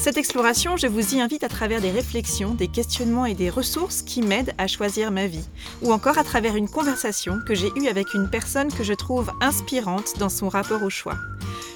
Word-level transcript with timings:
Cette 0.00 0.16
exploration, 0.16 0.78
je 0.78 0.86
vous 0.86 1.14
y 1.14 1.20
invite 1.20 1.44
à 1.44 1.50
travers 1.50 1.82
des 1.82 1.90
réflexions, 1.90 2.54
des 2.54 2.68
questionnements 2.68 3.26
et 3.26 3.34
des 3.34 3.50
ressources 3.50 4.00
qui 4.00 4.22
m'aident 4.22 4.54
à 4.56 4.66
choisir 4.66 5.10
ma 5.10 5.26
vie, 5.26 5.44
ou 5.82 5.92
encore 5.92 6.16
à 6.16 6.24
travers 6.24 6.56
une 6.56 6.70
conversation 6.70 7.38
que 7.46 7.54
j'ai 7.54 7.70
eue 7.76 7.86
avec 7.86 8.14
une 8.14 8.30
personne 8.30 8.72
que 8.72 8.82
je 8.82 8.94
trouve 8.94 9.30
inspirante 9.42 10.18
dans 10.18 10.30
son 10.30 10.48
rapport 10.48 10.82
au 10.82 10.88
choix. 10.88 11.18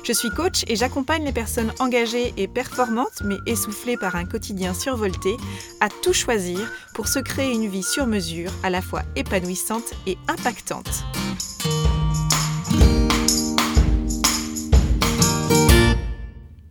Je 0.05 0.15
suis 0.15 0.31
coach 0.31 0.65
et 0.69 0.75
j'accompagne 0.75 1.27
les 1.27 1.33
personnes 1.33 1.75
engagées 1.81 2.33
et 2.39 2.49
performantes, 2.49 3.21
mais 3.27 3.37
essoufflées 3.45 3.99
par 3.99 4.17
un 4.17 4.25
quotidien 4.25 4.73
survolté, 4.73 5.37
à 5.83 5.91
tout 5.91 6.15
choisir 6.15 6.59
pour 6.95 7.09
se 7.09 7.19
créer 7.19 7.53
une 7.53 7.69
vie 7.69 7.83
sur 7.83 8.07
mesure, 8.07 8.51
à 8.63 8.71
la 8.71 8.81
fois 8.81 9.03
épanouissante 9.17 9.93
et 10.07 10.17
impactante. 10.29 11.05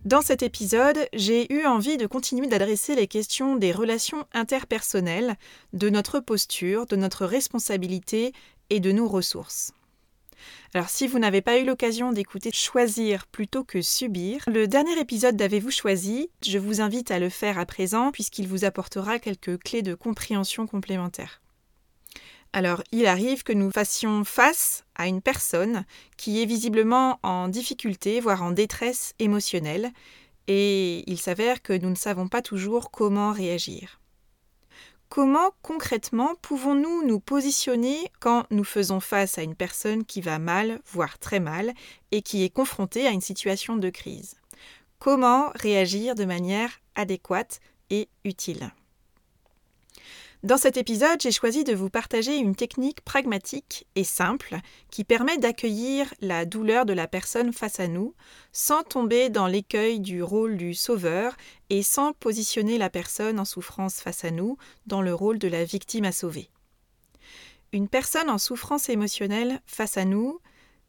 Dans 0.04 0.20
cet 0.20 0.42
épisode, 0.42 0.98
j'ai 1.14 1.50
eu 1.50 1.64
envie 1.64 1.96
de 1.96 2.06
continuer 2.06 2.46
d'adresser 2.46 2.94
les 2.94 3.06
questions 3.06 3.56
des 3.56 3.72
relations 3.72 4.26
interpersonnelles, 4.34 5.36
de 5.72 5.88
notre 5.88 6.20
posture, 6.20 6.84
de 6.84 6.96
notre 6.96 7.24
responsabilité 7.24 8.34
et 8.68 8.80
de 8.80 8.92
nos 8.92 9.08
ressources. 9.08 9.72
Alors 10.74 10.90
si 10.90 11.06
vous 11.06 11.18
n'avez 11.18 11.40
pas 11.40 11.58
eu 11.58 11.64
l'occasion 11.64 12.12
d'écouter 12.12 12.50
Choisir 12.52 13.26
plutôt 13.28 13.64
que 13.64 13.80
Subir, 13.80 14.44
le 14.46 14.68
dernier 14.68 15.00
épisode 15.00 15.36
d'Avez-vous 15.36 15.70
choisi, 15.70 16.28
je 16.46 16.58
vous 16.58 16.82
invite 16.82 17.10
à 17.10 17.18
le 17.18 17.30
faire 17.30 17.58
à 17.58 17.64
présent 17.64 18.10
puisqu'il 18.12 18.46
vous 18.46 18.66
apportera 18.66 19.18
quelques 19.18 19.58
clés 19.58 19.82
de 19.82 19.94
compréhension 19.94 20.66
complémentaires. 20.66 21.40
Alors, 22.56 22.84
il 22.92 23.06
arrive 23.06 23.42
que 23.42 23.52
nous 23.52 23.72
fassions 23.72 24.22
face 24.22 24.84
à 24.94 25.08
une 25.08 25.20
personne 25.20 25.84
qui 26.16 26.40
est 26.40 26.46
visiblement 26.46 27.18
en 27.24 27.48
difficulté, 27.48 28.20
voire 28.20 28.44
en 28.44 28.52
détresse 28.52 29.12
émotionnelle, 29.18 29.90
et 30.46 31.02
il 31.10 31.18
s'avère 31.18 31.62
que 31.62 31.72
nous 31.72 31.90
ne 31.90 31.96
savons 31.96 32.28
pas 32.28 32.42
toujours 32.42 32.92
comment 32.92 33.32
réagir. 33.32 34.00
Comment 35.08 35.50
concrètement 35.62 36.36
pouvons-nous 36.42 37.04
nous 37.04 37.18
positionner 37.18 37.98
quand 38.20 38.46
nous 38.52 38.62
faisons 38.62 39.00
face 39.00 39.36
à 39.36 39.42
une 39.42 39.56
personne 39.56 40.04
qui 40.04 40.20
va 40.20 40.38
mal, 40.38 40.80
voire 40.86 41.18
très 41.18 41.40
mal, 41.40 41.72
et 42.12 42.22
qui 42.22 42.44
est 42.44 42.54
confrontée 42.54 43.08
à 43.08 43.10
une 43.10 43.20
situation 43.20 43.74
de 43.74 43.90
crise? 43.90 44.36
Comment 45.00 45.50
réagir 45.56 46.14
de 46.14 46.24
manière 46.24 46.70
adéquate 46.94 47.58
et 47.90 48.08
utile? 48.24 48.70
Dans 50.44 50.58
cet 50.58 50.76
épisode, 50.76 51.22
j'ai 51.22 51.30
choisi 51.30 51.64
de 51.64 51.72
vous 51.72 51.88
partager 51.88 52.36
une 52.36 52.54
technique 52.54 53.00
pragmatique 53.00 53.86
et 53.94 54.04
simple 54.04 54.58
qui 54.90 55.02
permet 55.02 55.38
d'accueillir 55.38 56.12
la 56.20 56.44
douleur 56.44 56.84
de 56.84 56.92
la 56.92 57.08
personne 57.08 57.54
face 57.54 57.80
à 57.80 57.88
nous 57.88 58.14
sans 58.52 58.82
tomber 58.82 59.30
dans 59.30 59.46
l'écueil 59.46 60.00
du 60.00 60.22
rôle 60.22 60.58
du 60.58 60.74
sauveur 60.74 61.34
et 61.70 61.82
sans 61.82 62.12
positionner 62.12 62.76
la 62.76 62.90
personne 62.90 63.40
en 63.40 63.46
souffrance 63.46 64.02
face 64.02 64.22
à 64.22 64.30
nous 64.30 64.58
dans 64.86 65.00
le 65.00 65.14
rôle 65.14 65.38
de 65.38 65.48
la 65.48 65.64
victime 65.64 66.04
à 66.04 66.12
sauver. 66.12 66.50
Une 67.72 67.88
personne 67.88 68.28
en 68.28 68.36
souffrance 68.36 68.90
émotionnelle 68.90 69.62
face 69.64 69.96
à 69.96 70.04
nous, 70.04 70.40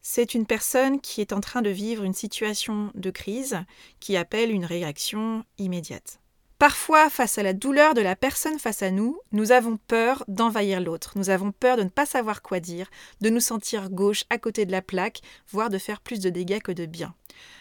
c'est 0.02 0.33
une 0.33 0.45
personne 0.45 1.00
qui 1.00 1.22
est 1.22 1.31
en 1.31 1.39
train 1.39 1.61
de 1.61 1.70
vivre 1.70 2.03
une 2.03 2.14
situation 2.14 2.92
de 2.94 3.09
crise 3.09 3.58
qui 4.02 4.17
appelle 4.17 4.52
une 4.52 4.66
réaction 4.66 5.45
immédiate. 5.58 6.20
Parfois, 6.58 7.10
face 7.10 7.38
à 7.38 7.43
la 7.43 7.52
douleur 7.52 7.93
de 7.93 8.02
la 8.02 8.16
personne 8.16 8.60
face 8.60 8.82
à 8.82 8.89
nous, 8.89 9.20
nous 9.33 9.52
avons 9.52 9.76
peur 9.76 10.23
d'envahir 10.30 10.80
l'autre, 10.80 11.11
nous 11.17 11.30
avons 11.30 11.52
peur 11.52 11.76
de 11.76 11.83
ne 11.83 11.89
pas 11.89 12.05
savoir 12.05 12.42
quoi 12.42 12.61
dire, 12.61 12.89
de 13.20 13.30
nous 13.30 13.42
sentir 13.42 13.89
gauche 13.89 14.23
à 14.30 14.38
côté 14.38 14.65
de 14.65 14.71
la 14.71 14.82
plaque, 14.82 15.20
voire 15.52 15.70
de 15.70 15.77
faire 15.77 15.99
plus 15.99 16.21
de 16.21 16.30
dégâts 16.30 16.61
que 16.61 16.71
de 16.71 16.86
bien. 16.86 17.14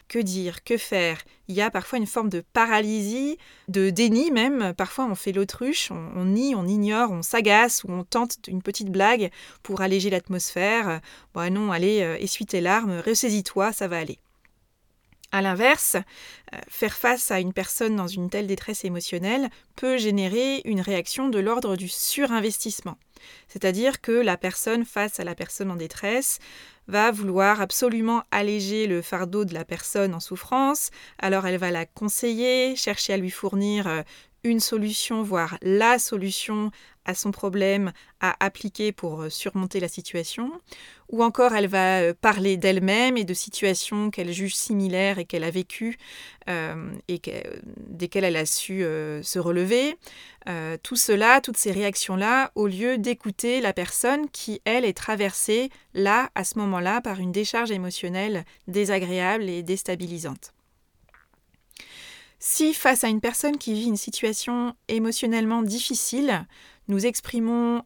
Que 0.06 0.20
dire, 0.20 0.62
que 0.62 0.76
faire? 0.76 1.18
Il 1.48 1.56
y 1.56 1.60
a 1.60 1.72
parfois 1.72 1.98
une 1.98 2.06
forme 2.06 2.28
de 2.28 2.44
paralysie, 2.52 3.36
de 3.66 3.90
déni 3.90 4.30
même, 4.30 4.72
parfois 4.74 5.06
on 5.06 5.16
fait 5.16 5.32
l'autruche, 5.32 5.90
on, 5.90 6.24
nie, 6.24 6.54
on 6.54 6.68
ignore, 6.68 7.10
on 7.10 7.22
s'agace 7.22 7.82
ou 7.82 7.90
on 7.90 8.04
tente 8.04 8.38
une 8.46 8.62
petite 8.62 8.90
blague 8.90 9.32
pour 9.64 9.80
alléger 9.80 10.08
l'atmosphère. 10.08 11.00
Bon 11.34 11.52
non, 11.52 11.72
allez, 11.72 12.02
euh, 12.02 12.16
essuie 12.20 12.46
tes 12.46 12.60
larmes, 12.60 13.02
ressaisis-toi, 13.04 13.72
ça 13.72 13.88
va 13.88 13.98
aller. 13.98 14.20
A 15.34 15.42
l'inverse, 15.42 15.96
euh, 15.96 16.58
faire 16.68 16.94
face 16.94 17.32
à 17.32 17.40
une 17.40 17.52
personne 17.52 17.96
dans 17.96 18.06
une 18.06 18.30
telle 18.30 18.46
détresse 18.46 18.84
émotionnelle 18.84 19.50
peut 19.74 19.98
générer 19.98 20.62
une 20.64 20.80
réaction 20.80 21.28
de 21.28 21.40
l'ordre 21.40 21.74
du 21.74 21.88
surinvestissement. 21.88 22.98
C'est-à-dire 23.48 24.00
que 24.00 24.12
la 24.12 24.36
personne 24.36 24.84
face 24.84 25.18
à 25.18 25.24
la 25.24 25.34
personne 25.34 25.72
en 25.72 25.74
détresse 25.74 26.38
va 26.86 27.10
vouloir 27.10 27.60
absolument 27.60 28.22
alléger 28.30 28.86
le 28.86 29.02
fardeau 29.02 29.44
de 29.44 29.54
la 29.54 29.64
personne 29.64 30.14
en 30.14 30.20
souffrance, 30.20 30.90
alors 31.18 31.48
elle 31.48 31.58
va 31.58 31.72
la 31.72 31.84
conseiller, 31.84 32.76
chercher 32.76 33.14
à 33.14 33.16
lui 33.16 33.30
fournir 33.30 33.88
euh, 33.88 34.02
une 34.44 34.60
solution, 34.60 35.22
voire 35.22 35.58
la 35.62 35.98
solution 35.98 36.70
à 37.04 37.14
son 37.14 37.32
problème 37.32 37.92
à 38.20 38.34
appliquer 38.44 38.92
pour 38.92 39.22
euh, 39.22 39.30
surmonter 39.30 39.80
la 39.80 39.88
situation, 39.88 40.50
ou 41.10 41.22
encore 41.22 41.54
elle 41.54 41.66
va 41.66 42.00
euh, 42.00 42.14
parler 42.18 42.56
d'elle-même 42.56 43.16
et 43.16 43.24
de 43.24 43.34
situations 43.34 44.10
qu'elle 44.10 44.32
juge 44.32 44.54
similaires 44.54 45.18
et 45.18 45.24
qu'elle 45.24 45.44
a 45.44 45.50
vécues 45.50 45.98
euh, 46.48 46.90
et 47.08 47.20
desquelles 47.76 48.24
elle 48.24 48.36
a 48.36 48.46
su 48.46 48.80
se 49.22 49.38
relever. 49.38 49.96
tout 50.82 50.96
cela, 50.96 51.40
toutes 51.40 51.56
ces 51.56 51.72
réactions-là, 51.72 52.52
au 52.54 52.66
lieu 52.66 52.98
d'écouter 52.98 53.60
la 53.60 53.72
personne 53.72 54.28
qui, 54.30 54.60
elle, 54.64 54.84
est 54.84 54.96
traversée 54.96 55.70
là, 55.94 56.30
à 56.34 56.44
ce 56.44 56.58
moment-là, 56.58 57.00
par 57.00 57.20
une 57.20 57.32
décharge 57.32 57.70
émotionnelle 57.70 58.44
désagréable 58.66 59.48
et 59.48 59.62
déstabilisante. 59.62 60.53
Si 62.46 62.74
face 62.74 63.04
à 63.04 63.08
une 63.08 63.22
personne 63.22 63.56
qui 63.56 63.72
vit 63.72 63.86
une 63.86 63.96
situation 63.96 64.74
émotionnellement 64.88 65.62
difficile, 65.62 66.46
nous 66.88 67.06
exprimons 67.06 67.84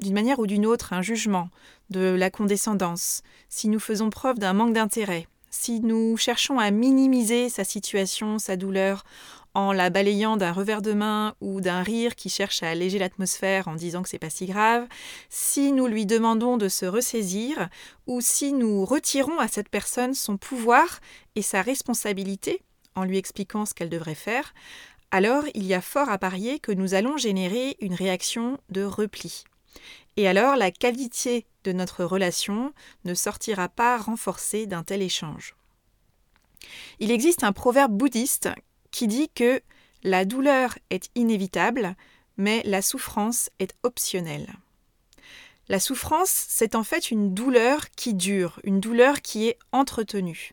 d'une 0.00 0.14
manière 0.14 0.40
ou 0.40 0.48
d'une 0.48 0.66
autre 0.66 0.92
un 0.92 1.00
jugement, 1.00 1.48
de 1.90 2.16
la 2.18 2.28
condescendance, 2.28 3.22
si 3.48 3.68
nous 3.68 3.78
faisons 3.78 4.10
preuve 4.10 4.40
d'un 4.40 4.52
manque 4.52 4.72
d'intérêt, 4.72 5.28
si 5.50 5.78
nous 5.78 6.16
cherchons 6.16 6.58
à 6.58 6.72
minimiser 6.72 7.48
sa 7.48 7.62
situation, 7.62 8.40
sa 8.40 8.56
douleur, 8.56 9.04
en 9.54 9.72
la 9.72 9.90
balayant 9.90 10.36
d'un 10.36 10.52
revers 10.52 10.82
de 10.82 10.92
main 10.92 11.36
ou 11.40 11.60
d'un 11.60 11.84
rire 11.84 12.16
qui 12.16 12.30
cherche 12.30 12.64
à 12.64 12.70
alléger 12.70 12.98
l'atmosphère 12.98 13.68
en 13.68 13.76
disant 13.76 14.02
que 14.02 14.08
c'est 14.08 14.18
pas 14.18 14.28
si 14.28 14.46
grave, 14.46 14.88
si 15.28 15.70
nous 15.70 15.86
lui 15.86 16.04
demandons 16.04 16.56
de 16.56 16.68
se 16.68 16.84
ressaisir 16.84 17.68
ou 18.08 18.20
si 18.20 18.54
nous 18.54 18.84
retirons 18.84 19.38
à 19.38 19.46
cette 19.46 19.68
personne 19.68 20.14
son 20.14 20.36
pouvoir 20.36 20.98
et 21.36 21.42
sa 21.42 21.62
responsabilité 21.62 22.60
en 22.94 23.04
lui 23.04 23.18
expliquant 23.18 23.66
ce 23.66 23.74
qu'elle 23.74 23.88
devrait 23.88 24.14
faire, 24.14 24.54
alors 25.10 25.44
il 25.54 25.64
y 25.64 25.74
a 25.74 25.80
fort 25.80 26.08
à 26.08 26.18
parier 26.18 26.60
que 26.60 26.72
nous 26.72 26.94
allons 26.94 27.16
générer 27.16 27.76
une 27.80 27.94
réaction 27.94 28.58
de 28.68 28.82
repli. 28.82 29.44
Et 30.16 30.28
alors 30.28 30.56
la 30.56 30.70
qualité 30.70 31.46
de 31.64 31.72
notre 31.72 32.04
relation 32.04 32.72
ne 33.04 33.14
sortira 33.14 33.68
pas 33.68 33.98
renforcée 33.98 34.66
d'un 34.66 34.82
tel 34.82 35.02
échange. 35.02 35.54
Il 36.98 37.10
existe 37.10 37.44
un 37.44 37.52
proverbe 37.52 37.92
bouddhiste 37.92 38.48
qui 38.90 39.06
dit 39.06 39.30
que 39.34 39.62
la 40.02 40.24
douleur 40.24 40.78
est 40.90 41.10
inévitable, 41.14 41.96
mais 42.36 42.62
la 42.64 42.82
souffrance 42.82 43.50
est 43.58 43.74
optionnelle. 43.82 44.54
La 45.68 45.78
souffrance, 45.78 46.30
c'est 46.48 46.74
en 46.74 46.82
fait 46.82 47.10
une 47.10 47.32
douleur 47.32 47.90
qui 47.90 48.14
dure, 48.14 48.58
une 48.64 48.80
douleur 48.80 49.22
qui 49.22 49.46
est 49.46 49.58
entretenue. 49.72 50.52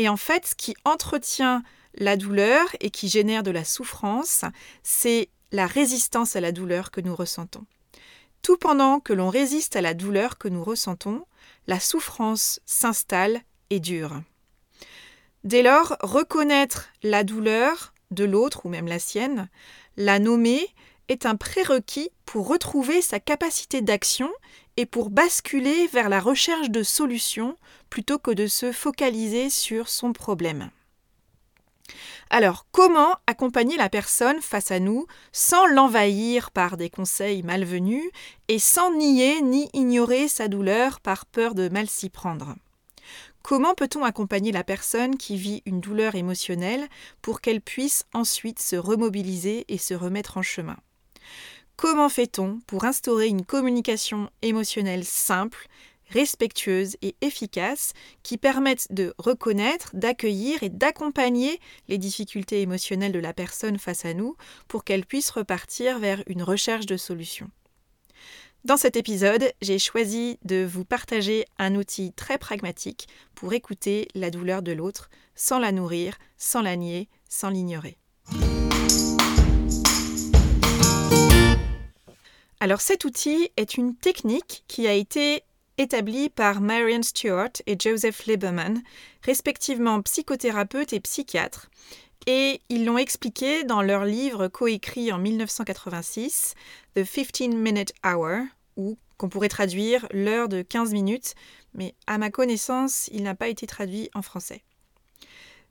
Et 0.00 0.08
en 0.08 0.16
fait, 0.16 0.46
ce 0.46 0.54
qui 0.54 0.74
entretient 0.86 1.62
la 1.94 2.16
douleur 2.16 2.66
et 2.80 2.88
qui 2.88 3.06
génère 3.10 3.42
de 3.42 3.50
la 3.50 3.64
souffrance, 3.64 4.46
c'est 4.82 5.28
la 5.52 5.66
résistance 5.66 6.36
à 6.36 6.40
la 6.40 6.52
douleur 6.52 6.90
que 6.90 7.02
nous 7.02 7.14
ressentons. 7.14 7.66
Tout 8.40 8.56
pendant 8.56 9.00
que 9.00 9.12
l'on 9.12 9.28
résiste 9.28 9.76
à 9.76 9.82
la 9.82 9.92
douleur 9.92 10.38
que 10.38 10.48
nous 10.48 10.64
ressentons, 10.64 11.26
la 11.66 11.78
souffrance 11.78 12.60
s'installe 12.64 13.42
et 13.68 13.78
dure. 13.78 14.22
Dès 15.44 15.62
lors, 15.62 15.98
reconnaître 16.00 16.88
la 17.02 17.22
douleur 17.22 17.92
de 18.10 18.24
l'autre 18.24 18.64
ou 18.64 18.70
même 18.70 18.88
la 18.88 19.00
sienne, 19.00 19.50
la 19.98 20.18
nommer, 20.18 20.66
est 21.08 21.26
un 21.26 21.36
prérequis 21.36 22.08
pour 22.24 22.48
retrouver 22.48 23.02
sa 23.02 23.20
capacité 23.20 23.82
d'action 23.82 24.30
et 24.80 24.86
pour 24.86 25.10
basculer 25.10 25.88
vers 25.88 26.08
la 26.08 26.20
recherche 26.20 26.70
de 26.70 26.82
solutions 26.82 27.58
plutôt 27.90 28.18
que 28.18 28.30
de 28.30 28.46
se 28.46 28.72
focaliser 28.72 29.50
sur 29.50 29.90
son 29.90 30.14
problème. 30.14 30.70
Alors, 32.30 32.64
comment 32.72 33.14
accompagner 33.26 33.76
la 33.76 33.90
personne 33.90 34.40
face 34.40 34.70
à 34.70 34.80
nous 34.80 35.06
sans 35.32 35.66
l'envahir 35.66 36.50
par 36.50 36.78
des 36.78 36.88
conseils 36.88 37.42
malvenus 37.42 38.10
et 38.48 38.58
sans 38.58 38.96
nier 38.96 39.42
ni 39.42 39.68
ignorer 39.74 40.28
sa 40.28 40.48
douleur 40.48 41.00
par 41.00 41.26
peur 41.26 41.54
de 41.54 41.68
mal 41.68 41.86
s'y 41.86 42.08
prendre? 42.08 42.54
Comment 43.42 43.74
peut-on 43.74 44.02
accompagner 44.02 44.50
la 44.50 44.64
personne 44.64 45.18
qui 45.18 45.36
vit 45.36 45.62
une 45.66 45.80
douleur 45.80 46.14
émotionnelle 46.14 46.88
pour 47.20 47.42
qu'elle 47.42 47.60
puisse 47.60 48.04
ensuite 48.14 48.60
se 48.60 48.76
remobiliser 48.76 49.66
et 49.68 49.76
se 49.76 49.92
remettre 49.92 50.38
en 50.38 50.42
chemin? 50.42 50.78
Comment 51.80 52.10
fait-on 52.10 52.60
pour 52.66 52.84
instaurer 52.84 53.28
une 53.28 53.46
communication 53.46 54.28
émotionnelle 54.42 55.02
simple, 55.02 55.66
respectueuse 56.10 56.98
et 57.00 57.16
efficace 57.22 57.94
qui 58.22 58.36
permette 58.36 58.92
de 58.92 59.14
reconnaître, 59.16 59.88
d'accueillir 59.94 60.62
et 60.62 60.68
d'accompagner 60.68 61.58
les 61.88 61.96
difficultés 61.96 62.60
émotionnelles 62.60 63.12
de 63.12 63.18
la 63.18 63.32
personne 63.32 63.78
face 63.78 64.04
à 64.04 64.12
nous 64.12 64.36
pour 64.68 64.84
qu'elle 64.84 65.06
puisse 65.06 65.30
repartir 65.30 65.98
vers 65.98 66.22
une 66.26 66.42
recherche 66.42 66.84
de 66.84 66.98
solutions? 66.98 67.50
Dans 68.66 68.76
cet 68.76 68.96
épisode, 68.96 69.50
j'ai 69.62 69.78
choisi 69.78 70.38
de 70.44 70.62
vous 70.62 70.84
partager 70.84 71.46
un 71.56 71.76
outil 71.76 72.12
très 72.12 72.36
pragmatique 72.36 73.08
pour 73.34 73.54
écouter 73.54 74.06
la 74.14 74.28
douleur 74.28 74.60
de 74.60 74.72
l'autre 74.72 75.08
sans 75.34 75.58
la 75.58 75.72
nourrir, 75.72 76.18
sans 76.36 76.60
la 76.60 76.76
nier, 76.76 77.08
sans 77.30 77.48
l'ignorer. 77.48 77.99
Alors 82.62 82.82
cet 82.82 83.06
outil 83.06 83.50
est 83.56 83.78
une 83.78 83.96
technique 83.96 84.64
qui 84.68 84.86
a 84.86 84.92
été 84.92 85.44
établie 85.78 86.28
par 86.28 86.60
Marion 86.60 87.02
Stewart 87.02 87.52
et 87.66 87.74
Joseph 87.80 88.26
Lieberman, 88.26 88.82
respectivement 89.22 90.02
psychothérapeutes 90.02 90.92
et 90.92 91.00
psychiatres, 91.00 91.70
et 92.26 92.60
ils 92.68 92.84
l'ont 92.84 92.98
expliqué 92.98 93.64
dans 93.64 93.80
leur 93.80 94.04
livre 94.04 94.48
coécrit 94.48 95.10
en 95.10 95.16
1986, 95.16 96.54
The 96.96 97.02
15 97.02 97.48
Minute 97.54 97.94
Hour, 98.04 98.42
ou 98.76 98.98
qu'on 99.16 99.30
pourrait 99.30 99.48
traduire 99.48 100.06
l'heure 100.12 100.50
de 100.50 100.60
15 100.60 100.92
minutes, 100.92 101.34
mais 101.72 101.94
à 102.06 102.18
ma 102.18 102.28
connaissance, 102.28 103.08
il 103.10 103.22
n'a 103.22 103.34
pas 103.34 103.48
été 103.48 103.66
traduit 103.66 104.10
en 104.12 104.20
français. 104.20 104.62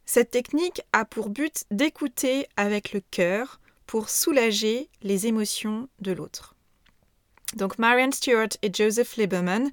Cette 0.07 0.31
technique 0.31 0.81
a 0.91 1.06
pour 1.06 1.30
but 1.30 1.65
d'écouter 1.69 2.47
avec 2.57 2.94
le 2.94 3.01
cœur 3.12 3.59
pour 3.86 4.09
soulager 4.09 4.89
les 5.03 5.27
émotions 5.27 5.88
de 6.00 6.13
l'autre. 6.13 6.56
Donc 7.56 7.80
Marianne 7.80 8.12
Stewart 8.12 8.50
et 8.62 8.72
Joseph 8.72 9.18
Lieberman 9.18 9.72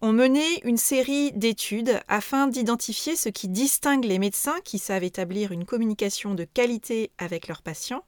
ont 0.00 0.12
mené 0.12 0.60
une 0.64 0.76
série 0.76 1.32
d'études 1.32 2.00
afin 2.06 2.46
d'identifier 2.46 3.16
ce 3.16 3.28
qui 3.28 3.48
distingue 3.48 4.04
les 4.04 4.20
médecins 4.20 4.60
qui 4.64 4.78
savent 4.78 5.02
établir 5.02 5.50
une 5.50 5.64
communication 5.64 6.34
de 6.34 6.44
qualité 6.44 7.10
avec 7.18 7.48
leurs 7.48 7.62
patients 7.62 8.04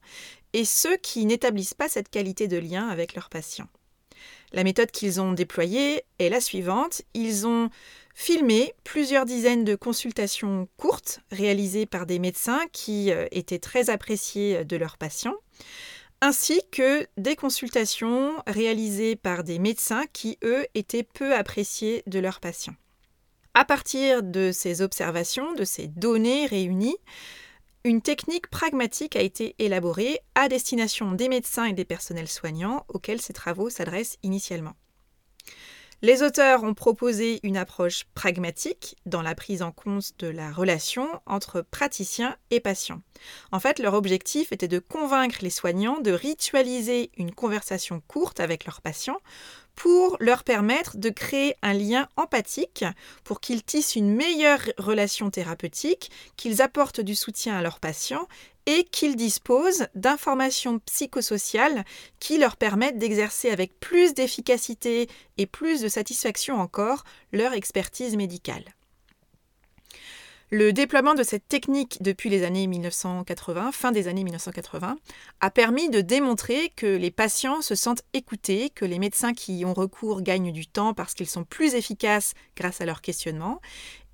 et 0.52 0.64
ceux 0.64 0.96
qui 0.96 1.26
n'établissent 1.26 1.74
pas 1.74 1.88
cette 1.88 2.10
qualité 2.10 2.46
de 2.46 2.58
lien 2.58 2.88
avec 2.88 3.14
leurs 3.14 3.28
patients. 3.28 3.68
La 4.52 4.64
méthode 4.64 4.90
qu'ils 4.90 5.20
ont 5.20 5.32
déployée 5.32 6.04
est 6.18 6.30
la 6.30 6.40
suivante. 6.40 7.02
Ils 7.14 7.46
ont 7.46 7.70
filmé 8.14 8.72
plusieurs 8.82 9.26
dizaines 9.26 9.64
de 9.64 9.74
consultations 9.74 10.68
courtes 10.76 11.20
réalisées 11.30 11.86
par 11.86 12.06
des 12.06 12.18
médecins 12.18 12.62
qui 12.72 13.12
euh, 13.12 13.26
étaient 13.30 13.58
très 13.58 13.90
appréciés 13.90 14.64
de 14.64 14.76
leurs 14.76 14.96
patients 14.96 15.36
ainsi 16.20 16.60
que 16.72 17.06
des 17.16 17.36
consultations 17.36 18.34
réalisées 18.46 19.16
par 19.16 19.44
des 19.44 19.58
médecins 19.58 20.04
qui, 20.12 20.38
eux, 20.42 20.66
étaient 20.74 21.02
peu 21.04 21.34
appréciés 21.34 22.02
de 22.06 22.18
leurs 22.18 22.40
patients. 22.40 22.74
À 23.54 23.64
partir 23.64 24.22
de 24.22 24.52
ces 24.52 24.82
observations, 24.82 25.52
de 25.54 25.64
ces 25.64 25.88
données 25.88 26.46
réunies, 26.46 26.96
une 27.84 28.02
technique 28.02 28.48
pragmatique 28.48 29.16
a 29.16 29.22
été 29.22 29.54
élaborée 29.58 30.20
à 30.34 30.48
destination 30.48 31.12
des 31.12 31.28
médecins 31.28 31.64
et 31.64 31.72
des 31.72 31.84
personnels 31.84 32.28
soignants 32.28 32.84
auxquels 32.88 33.20
ces 33.20 33.32
travaux 33.32 33.70
s'adressent 33.70 34.18
initialement. 34.22 34.74
Les 36.00 36.22
auteurs 36.22 36.62
ont 36.62 36.74
proposé 36.74 37.40
une 37.42 37.56
approche 37.56 38.04
pragmatique 38.14 38.96
dans 39.04 39.20
la 39.20 39.34
prise 39.34 39.62
en 39.62 39.72
compte 39.72 40.12
de 40.20 40.28
la 40.28 40.52
relation 40.52 41.08
entre 41.26 41.60
praticiens 41.60 42.36
et 42.52 42.60
patients. 42.60 43.02
En 43.50 43.58
fait, 43.58 43.80
leur 43.80 43.94
objectif 43.94 44.52
était 44.52 44.68
de 44.68 44.78
convaincre 44.78 45.38
les 45.42 45.50
soignants 45.50 46.00
de 46.00 46.12
ritualiser 46.12 47.10
une 47.16 47.34
conversation 47.34 48.00
courte 48.06 48.38
avec 48.38 48.64
leurs 48.64 48.80
patients 48.80 49.18
pour 49.78 50.16
leur 50.18 50.42
permettre 50.42 50.96
de 50.96 51.08
créer 51.08 51.54
un 51.62 51.72
lien 51.72 52.08
empathique 52.16 52.84
pour 53.22 53.40
qu'ils 53.40 53.62
tissent 53.62 53.94
une 53.94 54.12
meilleure 54.12 54.62
relation 54.76 55.30
thérapeutique, 55.30 56.10
qu'ils 56.36 56.62
apportent 56.62 57.00
du 57.00 57.14
soutien 57.14 57.56
à 57.56 57.62
leurs 57.62 57.78
patients 57.78 58.26
et 58.66 58.82
qu'ils 58.82 59.14
disposent 59.14 59.86
d'informations 59.94 60.80
psychosociales 60.80 61.84
qui 62.18 62.38
leur 62.38 62.56
permettent 62.56 62.98
d'exercer 62.98 63.50
avec 63.50 63.78
plus 63.78 64.14
d'efficacité 64.14 65.08
et 65.36 65.46
plus 65.46 65.80
de 65.80 65.86
satisfaction 65.86 66.56
encore 66.56 67.04
leur 67.32 67.52
expertise 67.52 68.16
médicale. 68.16 68.64
Le 70.50 70.72
déploiement 70.72 71.14
de 71.14 71.22
cette 71.22 71.46
technique 71.46 71.98
depuis 72.00 72.30
les 72.30 72.42
années 72.42 72.66
1980, 72.66 73.70
fin 73.70 73.92
des 73.92 74.08
années 74.08 74.24
1980, 74.24 74.96
a 75.40 75.50
permis 75.50 75.90
de 75.90 76.00
démontrer 76.00 76.70
que 76.74 76.86
les 76.86 77.10
patients 77.10 77.60
se 77.60 77.74
sentent 77.74 78.02
écoutés, 78.14 78.70
que 78.70 78.86
les 78.86 78.98
médecins 78.98 79.34
qui 79.34 79.58
y 79.58 79.64
ont 79.66 79.74
recours 79.74 80.22
gagnent 80.22 80.50
du 80.50 80.66
temps 80.66 80.94
parce 80.94 81.12
qu'ils 81.12 81.28
sont 81.28 81.44
plus 81.44 81.74
efficaces 81.74 82.32
grâce 82.56 82.80
à 82.80 82.86
leur 82.86 83.02
questionnement, 83.02 83.60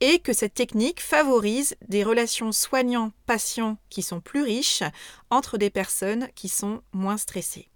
et 0.01 0.19
que 0.19 0.33
cette 0.33 0.55
technique 0.55 1.01
favorise 1.01 1.77
des 1.87 2.03
relations 2.03 2.51
soignants-patients 2.51 3.79
qui 3.89 4.03
sont 4.03 4.21
plus 4.21 4.43
riches 4.43 4.83
entre 5.31 5.57
des 5.57 5.71
personnes 5.71 6.29
qui 6.35 6.49
sont 6.49 6.83
moins 6.93 7.17
stressées. 7.17 7.69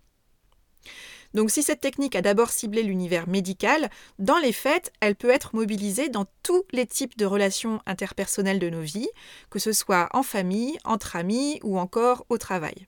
Donc 1.34 1.50
si 1.50 1.62
cette 1.62 1.80
technique 1.80 2.16
a 2.16 2.22
d'abord 2.22 2.50
ciblé 2.50 2.82
l'univers 2.82 3.28
médical, 3.28 3.90
dans 4.18 4.38
les 4.38 4.52
faits, 4.52 4.92
elle 5.00 5.16
peut 5.16 5.30
être 5.30 5.54
mobilisée 5.54 6.08
dans 6.08 6.26
tous 6.42 6.64
les 6.72 6.86
types 6.86 7.16
de 7.18 7.26
relations 7.26 7.80
interpersonnelles 7.86 8.58
de 8.58 8.70
nos 8.70 8.82
vies, 8.82 9.10
que 9.50 9.58
ce 9.58 9.72
soit 9.72 10.08
en 10.12 10.22
famille, 10.22 10.78
entre 10.84 11.16
amis 11.16 11.60
ou 11.62 11.78
encore 11.78 12.24
au 12.28 12.38
travail. 12.38 12.86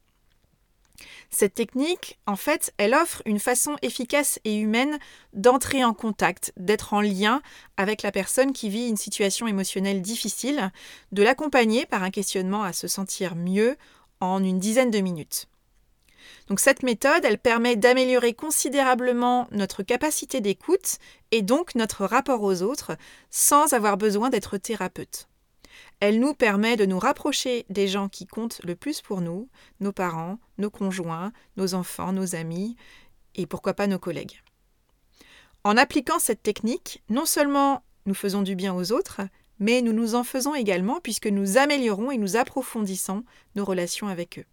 Cette 1.30 1.54
technique, 1.54 2.18
en 2.26 2.36
fait, 2.36 2.72
elle 2.76 2.94
offre 2.94 3.22
une 3.24 3.38
façon 3.38 3.76
efficace 3.82 4.38
et 4.44 4.56
humaine 4.56 4.98
d'entrer 5.32 5.84
en 5.84 5.94
contact, 5.94 6.52
d'être 6.56 6.92
en 6.92 7.00
lien 7.00 7.40
avec 7.76 8.02
la 8.02 8.12
personne 8.12 8.52
qui 8.52 8.68
vit 8.68 8.88
une 8.88 8.96
situation 8.96 9.46
émotionnelle 9.46 10.02
difficile, 10.02 10.72
de 11.12 11.22
l'accompagner 11.22 11.86
par 11.86 12.02
un 12.02 12.10
questionnement 12.10 12.62
à 12.62 12.72
se 12.72 12.88
sentir 12.88 13.36
mieux 13.36 13.76
en 14.20 14.42
une 14.42 14.58
dizaine 14.58 14.90
de 14.90 14.98
minutes. 14.98 15.49
Cette 16.58 16.82
méthode, 16.82 17.24
permet 17.38 17.76
d'améliorer 17.76 18.34
considérablement 18.34 19.46
notre 19.52 19.82
capacité 19.82 20.40
d'écoute 20.40 20.98
et 21.30 21.42
donc 21.42 21.74
notre 21.74 22.04
rapport 22.04 22.42
aux 22.42 22.62
autres 22.62 22.96
sans 23.30 23.72
avoir 23.72 23.96
besoin 23.96 24.30
d'être 24.30 24.58
thérapeute. 24.58 25.28
Elle 26.00 26.18
nous 26.18 26.34
permet 26.34 26.76
de 26.76 26.86
nous 26.86 26.98
rapprocher 26.98 27.66
des 27.70 27.88
gens 27.88 28.08
qui 28.08 28.26
comptent 28.26 28.60
le 28.64 28.74
plus 28.74 29.00
pour 29.00 29.20
nous, 29.20 29.48
nos 29.80 29.92
parents, 29.92 30.38
nos 30.58 30.70
conjoints, 30.70 31.32
nos 31.56 31.74
enfants, 31.74 32.12
nos 32.12 32.34
amis 32.34 32.76
et 33.36 33.46
pourquoi 33.46 33.74
pas 33.74 33.86
nos 33.86 33.98
collègues. 33.98 34.42
En 35.62 35.76
appliquant 35.76 36.18
cette 36.18 36.42
technique, 36.42 37.02
non 37.08 37.26
seulement 37.26 37.82
nous 38.06 38.14
faisons 38.14 38.42
du 38.42 38.56
bien 38.56 38.74
aux 38.74 38.92
autres, 38.92 39.20
mais 39.60 39.82
nous 39.82 39.92
nous 39.92 40.14
en 40.14 40.24
faisons 40.24 40.54
également 40.54 41.00
puisque 41.00 41.26
nous 41.26 41.58
améliorons 41.58 42.10
et 42.10 42.18
nous 42.18 42.36
approfondissons 42.36 43.24
nos 43.54 43.64
relations 43.64 44.08
avec 44.08 44.38
eux. 44.38 44.46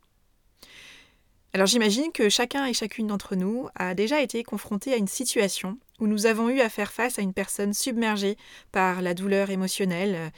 Alors 1.53 1.67
j'imagine 1.67 2.11
que 2.11 2.29
chacun 2.29 2.65
et 2.65 2.73
chacune 2.73 3.07
d'entre 3.07 3.35
nous 3.35 3.67
a 3.75 3.95
déjà 3.95 4.21
été 4.21 4.43
confronté 4.43 4.93
à 4.93 4.97
une 4.97 5.07
situation 5.07 5.77
où 5.99 6.07
nous 6.07 6.25
avons 6.25 6.49
eu 6.49 6.59
à 6.61 6.69
faire 6.69 6.91
face 6.91 7.17
à 7.17 7.21
une 7.21 7.33
personne 7.33 7.73
submergée 7.73 8.37
par 8.71 9.01
la 9.01 9.13
douleur 9.13 9.49
émotionnelle, 9.49 10.31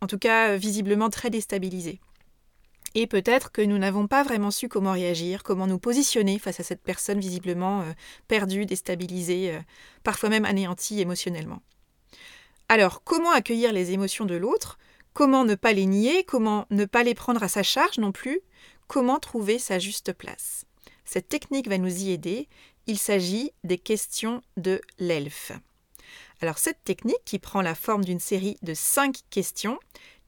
en 0.00 0.06
tout 0.06 0.18
cas 0.18 0.56
visiblement 0.56 1.10
très 1.10 1.30
déstabilisée. 1.30 2.00
Et 2.94 3.06
peut-être 3.06 3.52
que 3.52 3.62
nous 3.62 3.78
n'avons 3.78 4.06
pas 4.06 4.22
vraiment 4.22 4.50
su 4.50 4.68
comment 4.68 4.92
réagir, 4.92 5.42
comment 5.42 5.66
nous 5.66 5.78
positionner 5.78 6.38
face 6.38 6.60
à 6.60 6.62
cette 6.62 6.82
personne 6.82 7.20
visiblement 7.20 7.80
euh, 7.80 7.92
perdue, 8.28 8.66
déstabilisée, 8.66 9.54
euh, 9.54 9.60
parfois 10.04 10.28
même 10.28 10.44
anéantie 10.44 11.00
émotionnellement. 11.00 11.62
Alors, 12.68 13.02
comment 13.02 13.30
accueillir 13.30 13.72
les 13.72 13.92
émotions 13.92 14.26
de 14.26 14.34
l'autre? 14.34 14.78
Comment 15.14 15.44
ne 15.44 15.54
pas 15.54 15.72
les 15.72 15.86
nier? 15.86 16.24
Comment 16.24 16.66
ne 16.70 16.84
pas 16.84 17.02
les 17.02 17.14
prendre 17.14 17.42
à 17.42 17.48
sa 17.48 17.62
charge 17.62 17.98
non 17.98 18.12
plus? 18.12 18.40
Comment 18.92 19.18
trouver 19.18 19.58
sa 19.58 19.78
juste 19.78 20.12
place 20.12 20.66
Cette 21.06 21.30
technique 21.30 21.66
va 21.66 21.78
nous 21.78 22.02
y 22.02 22.10
aider. 22.10 22.46
Il 22.86 22.98
s'agit 22.98 23.50
des 23.64 23.78
questions 23.78 24.42
de 24.58 24.82
l'elfe. 24.98 25.52
Alors 26.42 26.58
cette 26.58 26.84
technique, 26.84 27.24
qui 27.24 27.38
prend 27.38 27.62
la 27.62 27.74
forme 27.74 28.04
d'une 28.04 28.20
série 28.20 28.58
de 28.60 28.74
cinq 28.74 29.20
questions, 29.30 29.78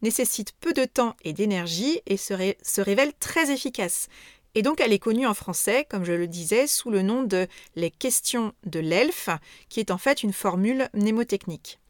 nécessite 0.01 0.53
peu 0.61 0.73
de 0.73 0.87
temps 0.87 1.15
et 1.25 1.35
d'énergie 1.35 2.01
et 2.07 2.17
se, 2.17 2.81
révèle 2.81 3.13
très 3.21 3.53
efficace. 3.53 4.09
Et 4.55 4.63
donc 4.63 4.81
elle 4.81 4.95
est 4.95 4.99
connue 4.99 5.27
en 5.27 5.35
français, 5.35 5.87
comme 5.91 6.07
je 6.07 6.13
le 6.13 6.27
disais, 6.27 6.67
sous 6.67 6.89
le 6.89 7.03
nom 7.03 7.23
de 7.23 7.47
les 7.77 7.91
questions 7.91 8.55
de 8.65 8.81
l'elfe, 8.81 9.29
qui 9.69 9.79
est 9.81 9.91
en 9.91 9.99
fait 9.99 10.23
une 10.23 10.33
formule 10.33 10.89
mnémotechnique. 10.95 11.81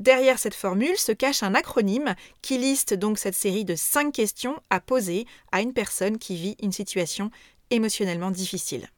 Derrière 0.00 0.38
cette 0.38 0.54
formule 0.54 0.96
se 0.96 1.12
cache 1.12 1.42
un 1.42 1.54
acronyme 1.54 2.14
qui 2.40 2.56
liste 2.56 2.94
donc 2.94 3.18
cette 3.18 3.34
série 3.34 3.66
de 3.66 3.74
cinq 3.74 4.14
questions 4.14 4.58
à 4.70 4.80
poser 4.80 5.26
à 5.52 5.60
une 5.60 5.74
personne 5.74 6.16
qui 6.16 6.36
vit 6.36 6.56
une 6.62 6.72
situation 6.72 7.30
émotionnellement 7.68 8.30
difficile. 8.30 8.88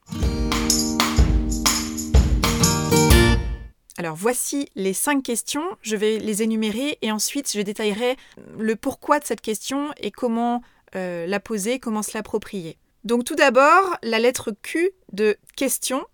Alors 3.98 4.14
voici 4.14 4.68
les 4.76 4.92
cinq 4.92 5.24
questions, 5.24 5.64
je 5.82 5.96
vais 5.96 6.20
les 6.20 6.44
énumérer 6.44 6.98
et 7.02 7.10
ensuite 7.10 7.50
je 7.52 7.60
détaillerai 7.60 8.16
le 8.56 8.76
pourquoi 8.76 9.18
de 9.18 9.24
cette 9.24 9.40
question 9.40 9.90
et 9.96 10.12
comment 10.12 10.62
euh, 10.94 11.26
la 11.26 11.40
poser, 11.40 11.80
comment 11.80 12.04
se 12.04 12.12
l'approprier. 12.14 12.78
Donc 13.02 13.24
tout 13.24 13.34
d'abord, 13.34 13.96
la 14.04 14.20
lettre 14.20 14.52
Q 14.62 14.92
de 15.12 15.36
question. 15.56 16.06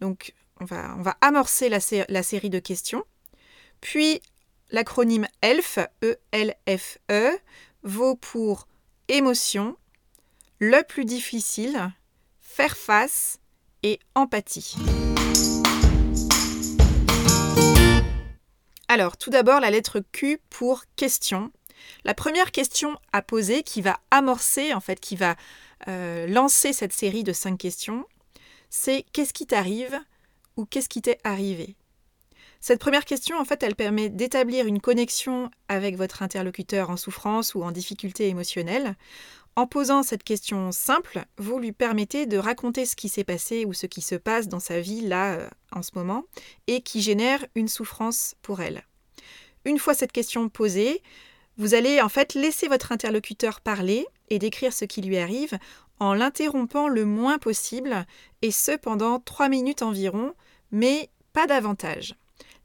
Donc 0.00 0.34
on 0.60 0.64
va, 0.64 1.16
amorcer 1.20 1.68
la, 1.68 1.78
série 1.78 2.50
de 2.50 2.58
questions. 2.58 3.04
Puis 3.80 4.20
l'acronyme 4.70 5.26
ELF, 5.42 5.78
E-L-F-E, 6.04 7.38
vaut 7.82 8.16
pour 8.16 8.66
émotion, 9.08 9.76
le 10.58 10.82
plus 10.82 11.04
difficile, 11.04 11.90
faire 12.40 12.76
face 12.76 13.38
et 13.82 13.98
empathie. 14.14 14.74
Alors, 18.88 19.16
tout 19.16 19.30
d'abord, 19.30 19.60
la 19.60 19.70
lettre 19.70 20.00
Q 20.12 20.38
pour 20.50 20.84
question. 20.96 21.52
La 22.04 22.14
première 22.14 22.50
question 22.50 22.98
à 23.12 23.22
poser 23.22 23.62
qui 23.62 23.82
va 23.82 24.00
amorcer, 24.10 24.74
en 24.74 24.80
fait, 24.80 24.98
qui 24.98 25.14
va 25.14 25.36
euh, 25.86 26.26
lancer 26.26 26.72
cette 26.72 26.92
série 26.92 27.22
de 27.22 27.32
cinq 27.32 27.58
questions, 27.58 28.04
c'est 28.70 29.04
qu'est-ce 29.12 29.32
qui 29.32 29.46
t'arrive 29.46 29.98
ou 30.56 30.64
qu'est-ce 30.64 30.88
qui 30.88 31.02
t'est 31.02 31.20
arrivé? 31.22 31.76
Cette 32.60 32.80
première 32.80 33.04
question, 33.04 33.38
en 33.38 33.44
fait, 33.44 33.62
elle 33.62 33.76
permet 33.76 34.08
d'établir 34.08 34.66
une 34.66 34.80
connexion 34.80 35.50
avec 35.68 35.96
votre 35.96 36.22
interlocuteur 36.22 36.90
en 36.90 36.96
souffrance 36.96 37.54
ou 37.54 37.62
en 37.62 37.70
difficulté 37.70 38.28
émotionnelle 38.28 38.96
en 39.58 39.66
posant 39.66 40.04
cette 40.04 40.22
question 40.22 40.70
simple, 40.70 41.24
vous 41.36 41.58
lui 41.58 41.72
permettez 41.72 42.26
de 42.26 42.38
raconter 42.38 42.86
ce 42.86 42.94
qui 42.94 43.08
s'est 43.08 43.24
passé 43.24 43.64
ou 43.64 43.72
ce 43.72 43.86
qui 43.86 44.02
se 44.02 44.14
passe 44.14 44.46
dans 44.46 44.60
sa 44.60 44.78
vie 44.80 45.00
là 45.00 45.32
euh, 45.32 45.48
en 45.72 45.82
ce 45.82 45.90
moment 45.96 46.22
et 46.68 46.80
qui 46.80 47.02
génère 47.02 47.44
une 47.56 47.66
souffrance 47.66 48.36
pour 48.40 48.60
elle. 48.60 48.84
Une 49.64 49.80
fois 49.80 49.94
cette 49.94 50.12
question 50.12 50.48
posée, 50.48 51.02
vous 51.56 51.74
allez 51.74 52.00
en 52.00 52.08
fait 52.08 52.34
laisser 52.34 52.68
votre 52.68 52.92
interlocuteur 52.92 53.60
parler 53.60 54.06
et 54.30 54.38
décrire 54.38 54.72
ce 54.72 54.84
qui 54.84 55.02
lui 55.02 55.18
arrive 55.18 55.58
en 55.98 56.14
l'interrompant 56.14 56.86
le 56.86 57.04
moins 57.04 57.38
possible 57.38 58.06
et 58.42 58.52
ce 58.52 58.76
pendant 58.76 59.18
trois 59.18 59.48
minutes 59.48 59.82
environ, 59.82 60.34
mais 60.70 61.10
pas 61.32 61.48
davantage. 61.48 62.14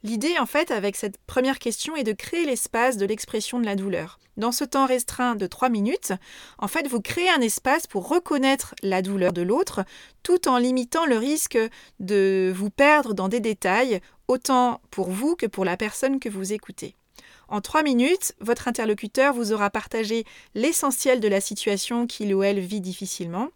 L'idée, 0.06 0.38
en 0.38 0.46
fait, 0.46 0.70
avec 0.70 0.98
cette 0.98 1.18
première 1.28 1.60
question 1.60 1.96
est 1.96 2.04
de 2.04 2.12
créer 2.12 2.46
l'espace 2.46 2.98
de 2.98 3.06
l'expression 3.06 3.62
de 3.62 3.66
la 3.66 3.78
douleur. 3.78 4.20
Dans 4.36 4.52
ce 4.52 4.66
temps 4.66 4.86
restreint 4.86 5.36
de 5.36 5.48
3 5.48 5.70
minutes, 5.70 6.12
en 6.58 6.68
fait, 6.68 6.90
vous 6.90 7.00
créez 7.00 7.30
un 7.30 7.40
espace 7.40 7.88
pour 7.88 8.10
reconnaître 8.10 8.76
la 8.84 9.02
douleur 9.02 9.32
de 9.32 9.42
l'autre, 9.42 9.86
tout 10.22 10.50
en 10.50 10.58
limitant 10.58 11.06
le 11.06 11.18
risque 11.18 11.58
de 12.02 12.52
vous 12.54 12.70
perdre 12.70 13.14
dans 13.14 13.30
des 13.30 13.40
détails, 13.40 14.02
autant 14.28 14.82
pour 14.92 15.10
vous 15.10 15.38
que 15.38 15.46
pour 15.46 15.64
la 15.64 15.78
personne 15.78 16.20
que 16.20 16.30
vous 16.30 16.52
écoutez. 16.52 16.96
En 17.48 17.62
3 17.62 17.84
minutes, 17.84 18.34
votre 18.42 18.68
interlocuteur 18.68 19.34
vous 19.34 19.54
aura 19.54 19.70
partagé 19.70 20.26
l'essentiel 20.54 21.22
de 21.22 21.30
la 21.30 21.40
situation 21.40 22.08
qu'il 22.08 22.34
ou 22.36 22.44
elle 22.44 22.60
vit 22.60 22.82
difficilement. 22.82 23.50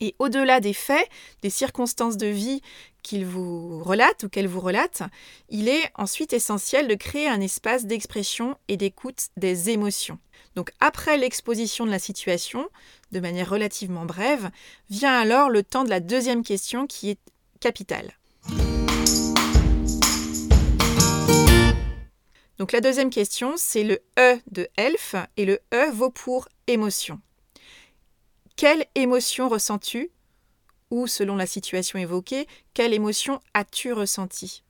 Et 0.00 0.16
au-delà 0.18 0.58
des 0.58 0.72
faits, 0.72 1.08
des 1.42 1.50
circonstances 1.50 2.16
de 2.16 2.26
vie 2.26 2.60
qu'il 3.02 3.26
vous 3.26 3.82
relate 3.82 4.24
ou 4.24 4.28
qu'elle 4.28 4.48
vous 4.48 4.60
relate, 4.60 5.02
il 5.48 5.68
est 5.68 5.90
ensuite 5.94 6.32
essentiel 6.32 6.88
de 6.88 6.94
créer 6.94 7.28
un 7.28 7.40
espace 7.40 7.84
d'expression 7.86 8.56
et 8.68 8.76
d'écoute 8.76 9.28
des 9.36 9.70
émotions. 9.70 10.18
Donc 10.54 10.70
après 10.80 11.16
l'exposition 11.16 11.86
de 11.86 11.90
la 11.90 11.98
situation, 11.98 12.68
de 13.12 13.20
manière 13.20 13.50
relativement 13.50 14.04
brève, 14.04 14.50
vient 14.90 15.18
alors 15.18 15.50
le 15.50 15.62
temps 15.62 15.84
de 15.84 15.90
la 15.90 16.00
deuxième 16.00 16.42
question 16.42 16.86
qui 16.86 17.10
est 17.10 17.18
capitale. 17.60 18.12
Donc 22.58 22.70
la 22.70 22.80
deuxième 22.80 23.10
question, 23.10 23.54
c'est 23.56 23.82
le 23.82 23.98
E 24.20 24.38
de 24.52 24.68
elf 24.76 25.16
et 25.36 25.44
le 25.44 25.58
E 25.74 25.90
vaut 25.90 26.10
pour 26.10 26.48
émotion. 26.68 27.20
Quelle 28.54 28.86
émotion 28.94 29.48
ressens-tu 29.48 30.11
ou, 30.92 31.06
selon 31.06 31.36
la 31.36 31.46
situation 31.46 31.98
évoquée, 31.98 32.46
quelle 32.74 32.92
émotion 32.92 33.40
as-tu 33.54 33.94
ressenti 33.94 34.62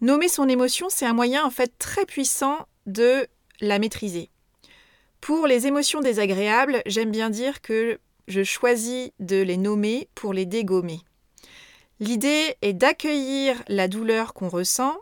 Nommer 0.00 0.28
son 0.28 0.48
émotion, 0.48 0.88
c'est 0.88 1.04
un 1.04 1.12
moyen 1.12 1.44
en 1.44 1.50
fait 1.50 1.72
très 1.78 2.06
puissant 2.06 2.66
de 2.86 3.26
la 3.60 3.78
maîtriser. 3.78 4.30
Pour 5.20 5.46
les 5.46 5.66
émotions 5.66 6.00
désagréables, 6.00 6.82
j'aime 6.86 7.10
bien 7.10 7.28
dire 7.28 7.60
que 7.60 8.00
je 8.28 8.42
choisis 8.42 9.10
de 9.20 9.36
les 9.42 9.58
nommer 9.58 10.08
pour 10.14 10.32
les 10.32 10.46
dégommer. 10.46 11.00
L'idée 12.00 12.56
est 12.62 12.72
d'accueillir 12.72 13.62
la 13.68 13.88
douleur 13.88 14.32
qu'on 14.32 14.48
ressent 14.48 14.96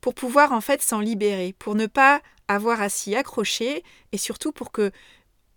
pour 0.00 0.14
pouvoir 0.14 0.52
en 0.52 0.60
fait 0.60 0.82
s'en 0.82 1.00
libérer, 1.00 1.52
pour 1.58 1.74
ne 1.74 1.86
pas 1.86 2.22
avoir 2.46 2.80
à 2.80 2.88
s'y 2.88 3.16
accrocher 3.16 3.82
et 4.12 4.18
surtout 4.18 4.52
pour 4.52 4.70
que 4.70 4.92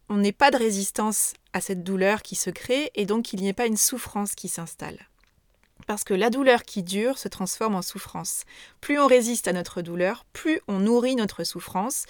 on 0.10 0.18
n'ait 0.18 0.32
pas 0.32 0.52
de 0.52 0.58
résistance 0.58 1.34
à 1.54 1.62
cette 1.62 1.84
douleur 1.84 2.22
qui 2.22 2.36
se 2.36 2.50
crée 2.50 2.92
et 2.96 3.06
donc 3.06 3.26
qu'il 3.26 3.42
n'y 3.42 3.48
ait 3.48 3.54
pas 3.54 3.68
une 3.68 3.78
souffrance 3.78 4.36
qui 4.36 4.50
s'installe. 4.50 5.08
Parce 5.88 6.04
que 6.04 6.14
la 6.14 6.30
douleur 6.30 6.64
qui 6.64 6.84
dure 6.84 7.18
se 7.18 7.28
transforme 7.28 7.76
en 7.76 7.82
souffrance. 7.82 8.44
Plus 8.82 9.00
on 9.00 9.08
résiste 9.08 9.48
à 9.48 9.54
notre 9.54 9.82
douleur, 9.82 10.26
plus 10.34 10.62
on 10.68 10.80
nourrit 10.80 11.16
notre 11.16 11.44
souffrance. 11.44 12.06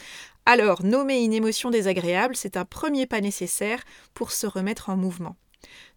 Alors, 0.45 0.83
nommer 0.83 1.23
une 1.23 1.33
émotion 1.33 1.69
désagréable, 1.69 2.35
c'est 2.35 2.57
un 2.57 2.65
premier 2.65 3.05
pas 3.05 3.21
nécessaire 3.21 3.83
pour 4.13 4.31
se 4.31 4.47
remettre 4.47 4.89
en 4.89 4.97
mouvement. 4.97 5.35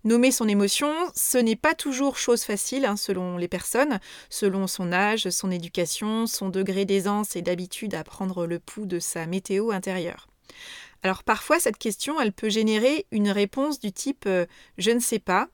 Nommer 0.05 0.33
son 0.33 0.49
émotion, 0.49 0.93
ce 1.15 1.39
n'est 1.39 1.57
pas 1.57 1.75
toujours 1.75 2.19
chose 2.19 2.43
facile 2.43 2.85
hein, 2.85 2.97
selon 2.97 3.37
les 3.37 3.49
personnes, 3.49 4.01
selon 4.29 4.67
son 4.67 4.93
âge, 4.93 5.31
son 5.31 5.51
éducation, 5.51 6.27
son 6.27 6.49
degré 6.49 6.85
d'aisance 6.85 7.37
et 7.37 7.43
d'habitude 7.43 7.95
à 7.95 8.03
prendre 8.03 8.47
le 8.47 8.59
pouls 8.59 8.87
de 8.87 8.99
sa 8.99 9.27
météo 9.27 9.71
intérieure. 9.71 10.29
Alors 11.03 11.25
parfois, 11.25 11.59
cette 11.59 11.79
question, 11.79 12.21
elle 12.21 12.33
peut 12.33 12.49
générer 12.49 13.07
une 13.11 13.31
réponse 13.31 13.81
du 13.81 13.93
type 13.93 14.25
euh, 14.27 14.47
je 14.79 14.91
ne 14.91 15.01
sais 15.01 15.19
pas. 15.19 15.49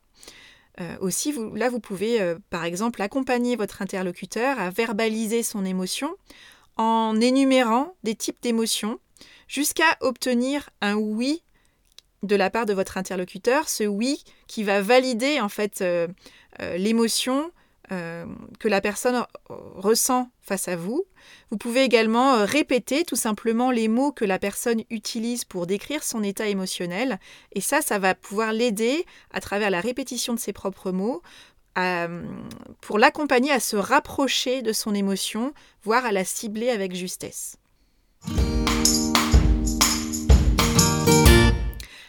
Euh, 0.80 0.96
aussi, 1.00 1.34
là, 1.54 1.70
vous 1.70 1.80
pouvez, 1.80 2.20
euh, 2.20 2.38
par 2.50 2.64
exemple, 2.64 3.02
accompagner 3.02 3.56
votre 3.56 3.82
interlocuteur 3.82 4.60
à 4.60 4.70
verbaliser 4.70 5.42
son 5.42 5.64
émotion 5.64 6.14
en 6.76 7.20
énumérant 7.20 7.96
des 8.04 8.14
types 8.14 8.40
d'émotions 8.42 9.00
jusqu'à 9.48 9.96
obtenir 10.00 10.70
un 10.80 10.94
oui 10.94 11.42
de 12.22 12.36
la 12.36 12.50
part 12.50 12.66
de 12.66 12.74
votre 12.74 12.98
interlocuteur, 12.98 13.68
ce 13.68 13.84
oui 13.84 14.22
qui 14.46 14.62
va 14.64 14.82
valider 14.82 15.40
en 15.40 15.48
fait 15.48 15.84
l'émotion 16.76 17.50
euh, 17.92 18.26
que 18.58 18.68
la 18.68 18.80
personne 18.80 19.24
ressent 19.48 20.30
face 20.42 20.68
à 20.68 20.76
vous. 20.76 21.04
Vous 21.50 21.56
pouvez 21.56 21.82
également 21.82 22.34
euh, 22.34 22.44
répéter 22.44 23.04
tout 23.04 23.16
simplement 23.16 23.70
les 23.70 23.88
mots 23.88 24.12
que 24.12 24.24
la 24.24 24.38
personne 24.38 24.82
utilise 24.90 25.44
pour 25.44 25.66
décrire 25.66 26.04
son 26.04 26.22
état 26.22 26.48
émotionnel. 26.48 27.18
Et 27.52 27.60
ça, 27.60 27.80
ça 27.80 27.98
va 27.98 28.14
pouvoir 28.14 28.52
l'aider 28.52 29.06
à 29.30 29.40
travers 29.40 29.70
la 29.70 29.80
répétition 29.80 30.34
de 30.34 30.38
ses 30.38 30.52
propres 30.52 30.92
mots 30.92 31.22
pour 32.80 32.98
l'accompagner 32.98 33.52
à 33.52 33.60
se 33.60 33.76
rapprocher 33.76 34.62
de 34.62 34.72
son 34.72 34.96
émotion, 34.96 35.54
voire 35.84 36.04
à 36.04 36.10
la 36.10 36.24
cibler 36.24 36.70
avec 36.70 36.92
justesse. 36.92 37.56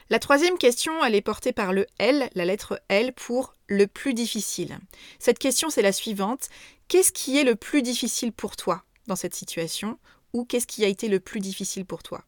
La 0.10 0.18
troisième 0.18 0.58
question, 0.58 1.04
elle 1.06 1.14
est 1.14 1.22
portée 1.22 1.54
par 1.54 1.72
le 1.72 1.86
L, 2.00 2.30
la 2.34 2.46
lettre 2.46 2.82
L 2.90 3.14
pour 3.14 3.54
le 3.68 3.86
plus 3.86 4.16
difficile. 4.16 4.80
Cette 5.20 5.38
question, 5.38 5.70
c'est 5.70 5.84
la 5.84 5.92
suivante. 5.92 6.50
Qu'est-ce 6.88 7.12
qui 7.12 7.38
est 7.38 7.44
le 7.44 7.56
plus 7.56 7.84
difficile 7.84 8.32
pour 8.32 8.56
toi 8.56 8.84
dans 9.06 9.16
cette 9.16 9.36
situation 9.36 10.00
ou 10.34 10.46
qu'est-ce 10.46 10.66
qui 10.66 10.84
a 10.84 10.88
été 10.88 11.10
le 11.10 11.20
plus 11.20 11.40
difficile 11.40 11.86
pour 11.86 12.02
toi? 12.02 12.24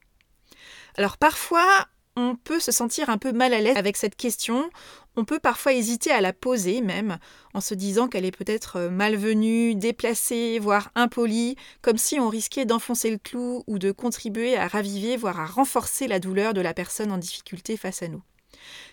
Alors 0.95 1.17
parfois, 1.17 1.87
on 2.15 2.35
peut 2.35 2.59
se 2.59 2.71
sentir 2.71 3.09
un 3.09 3.17
peu 3.17 3.31
mal 3.31 3.53
à 3.53 3.61
l'aise 3.61 3.77
avec 3.77 3.97
cette 3.97 4.15
question. 4.15 4.69
On 5.17 5.25
peut 5.25 5.39
parfois 5.39 5.73
hésiter 5.73 6.11
à 6.11 6.21
la 6.21 6.31
poser 6.31 6.79
même, 6.81 7.17
en 7.53 7.59
se 7.59 7.73
disant 7.73 8.07
qu'elle 8.07 8.23
est 8.23 8.35
peut-être 8.35 8.77
euh, 8.77 8.89
malvenue, 8.89 9.75
déplacée, 9.75 10.57
voire 10.57 10.89
impolie, 10.95 11.57
comme 11.81 11.97
si 11.97 12.19
on 12.19 12.29
risquait 12.29 12.65
d'enfoncer 12.65 13.11
le 13.11 13.17
clou 13.17 13.63
ou 13.67 13.77
de 13.77 13.91
contribuer 13.91 14.55
à 14.55 14.67
raviver, 14.67 15.17
voire 15.17 15.39
à 15.39 15.45
renforcer 15.45 16.07
la 16.07 16.19
douleur 16.19 16.53
de 16.53 16.61
la 16.61 16.73
personne 16.73 17.11
en 17.11 17.17
difficulté 17.17 17.75
face 17.75 18.01
à 18.01 18.07
nous. 18.07 18.21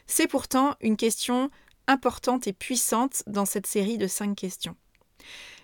C'est 0.06 0.26
pourtant 0.26 0.75
une 0.80 0.96
question 0.96 1.50
importante 1.87 2.46
et 2.46 2.52
puissante 2.52 3.22
dans 3.26 3.46
cette 3.46 3.66
série 3.66 3.98
de 3.98 4.06
cinq 4.06 4.34
questions. 4.34 4.76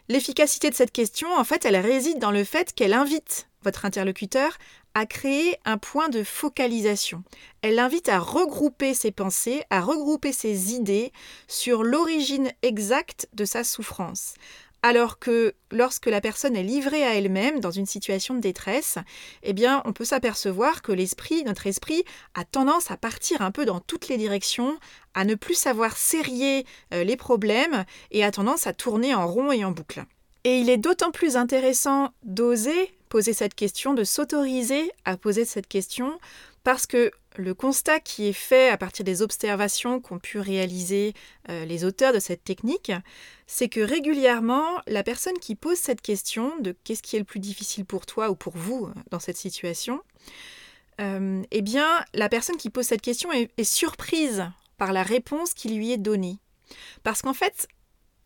L'efficacité 0.09 0.71
de 0.71 0.75
cette 0.75 0.93
question, 0.93 1.33
en 1.35 1.45
fait, 1.45 1.65
elle 1.65 1.77
réside 1.77 2.19
dans 2.19 2.31
le 2.31 2.45
fait 2.45 2.75
qu'elle 2.75 2.93
invite 2.93 3.49
votre 3.63 3.87
interlocuteur 3.87 4.59
à 4.95 5.07
créer 5.07 5.57
un 5.65 5.79
point 5.79 6.09
de 6.09 6.23
focalisation. 6.23 7.25
Elle 7.63 7.75
l'invite 7.75 8.09
à 8.09 8.19
regrouper 8.19 8.95
ses 8.95 9.11
pensées, 9.11 9.65
à 9.71 9.81
regrouper 9.81 10.33
ses 10.33 10.75
idées 10.75 11.13
sur 11.49 11.83
l'origine 11.83 12.51
exacte 12.63 13.29
de 13.33 13.45
sa 13.45 13.65
souffrance. 13.65 14.35
Alors 14.85 15.19
que 15.19 15.55
lorsque 15.71 16.05
la 16.05 16.21
personne 16.21 16.55
est 16.57 16.63
livrée 16.63 17.05
à 17.05 17.15
elle-même 17.15 17.59
dans 17.59 17.71
une 17.71 17.87
situation 17.87 18.35
de 18.35 18.41
détresse, 18.41 18.99
eh 19.43 19.55
bien, 19.55 19.81
on 19.87 19.95
peut 19.95 20.05
s'apercevoir 20.05 20.83
que 20.83 20.93
l'esprit, 20.93 21.43
notre 21.45 21.67
esprit, 21.67 22.05
a 22.35 22.45
tendance 22.45 22.91
à 22.91 22.99
partir 22.99 23.41
un 23.41 23.51
peu 23.51 23.65
dans 23.65 23.81
toutes 23.81 24.09
les 24.09 24.19
directions, 24.19 24.79
à 25.15 25.25
ne 25.25 25.37
plus 25.37 25.55
savoir 25.55 25.97
serrer 25.97 26.67
euh, 26.93 27.03
les 27.03 27.17
problèmes 27.17 27.87
et 28.11 28.25
a 28.25 28.31
tendance 28.31 28.67
à 28.67 28.75
tourner 28.75 29.15
en 29.15 29.27
rond 29.27 29.53
et 29.53 29.65
en 29.65 29.71
boucle. 29.71 30.05
Et 30.45 30.59
il 30.59 30.69
est 30.69 30.79
d'autant 30.79 31.11
plus 31.11 31.37
intéressant 31.37 32.11
d'oser 32.23 32.95
poser 33.15 33.33
cette 33.33 33.55
question, 33.55 33.95
de 33.95 34.03
s'autoriser 34.03 34.91
à 35.05 35.17
poser 35.17 35.45
cette 35.45 35.69
question, 35.69 36.19
parce 36.65 36.85
que 36.85 37.13
le 37.37 37.55
constat 37.55 38.01
qui 38.01 38.27
est 38.27 38.33
fait 38.33 38.71
à 38.71 38.77
partir 38.77 39.05
des 39.05 39.23
observations 39.23 40.01
qu'ont 40.01 40.19
pu 40.19 40.41
réaliser 40.41 41.15
euh, 41.49 41.65
les 41.65 41.85
auteurs 41.85 42.13
de 42.13 42.19
cette 42.19 42.43
technique, 42.43 42.91
c'est 43.47 43.69
que 43.69 43.79
régulièrement, 43.79 44.81
la 44.89 45.05
personne 45.05 45.39
qui 45.39 45.55
pose 45.55 45.79
cette 45.79 46.01
question 46.01 46.59
de 46.59 46.75
qu'est-ce 46.83 47.05
qui 47.05 47.15
est 47.15 47.21
le 47.21 47.25
plus 47.25 47.39
difficile 47.39 47.85
pour 47.85 48.05
toi 48.05 48.31
ou 48.31 48.35
pour 48.35 48.57
vous 48.57 48.87
euh, 48.87 49.01
dans 49.13 49.21
cette 49.21 49.37
situation, 49.37 50.01
euh, 51.01 51.41
eh 51.53 51.63
bien, 51.63 52.05
la 52.15 52.29
personne 52.29 52.57
qui 52.57 52.69
pose 52.69 52.87
cette 52.87 53.01
question 53.01 53.33
est, 53.33 53.49
est 53.59 53.63
surprise 53.63 54.45
par 54.77 54.93
la 54.93 55.05
réponse 55.05 55.55
qui 55.55 55.69
lui 55.69 55.93
est 55.93 55.99
donnée. 55.99 56.39
Parce 57.05 57.23
qu'en 57.23 57.35
fait, 57.35 57.69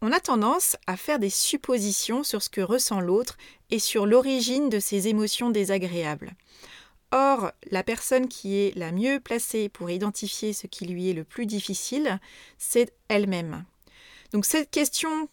on 0.00 0.12
a 0.12 0.20
tendance 0.20 0.76
à 0.86 0.96
faire 0.96 1.18
des 1.18 1.30
suppositions 1.30 2.22
sur 2.22 2.42
ce 2.42 2.50
que 2.50 2.60
ressent 2.60 3.00
l'autre 3.00 3.36
et 3.70 3.78
sur 3.78 4.06
l'origine 4.06 4.68
de 4.68 4.78
ses 4.78 5.08
émotions 5.08 5.50
désagréables. 5.50 6.32
Or, 7.10 7.52
la 7.70 7.82
personne 7.82 8.28
qui 8.28 8.56
est 8.56 8.76
la 8.76 8.92
mieux 8.92 9.18
placée 9.18 9.68
pour 9.68 9.90
identifier 9.90 10.52
ce 10.52 10.66
qui 10.66 10.86
lui 10.86 11.10
est 11.10 11.14
le 11.14 11.24
plus 11.24 11.46
difficile, 11.46 12.20
c'est 12.58 12.92
elle-même. 13.08 13.64
Donc 14.32 14.44
cette 14.44 14.70
question 14.70 15.28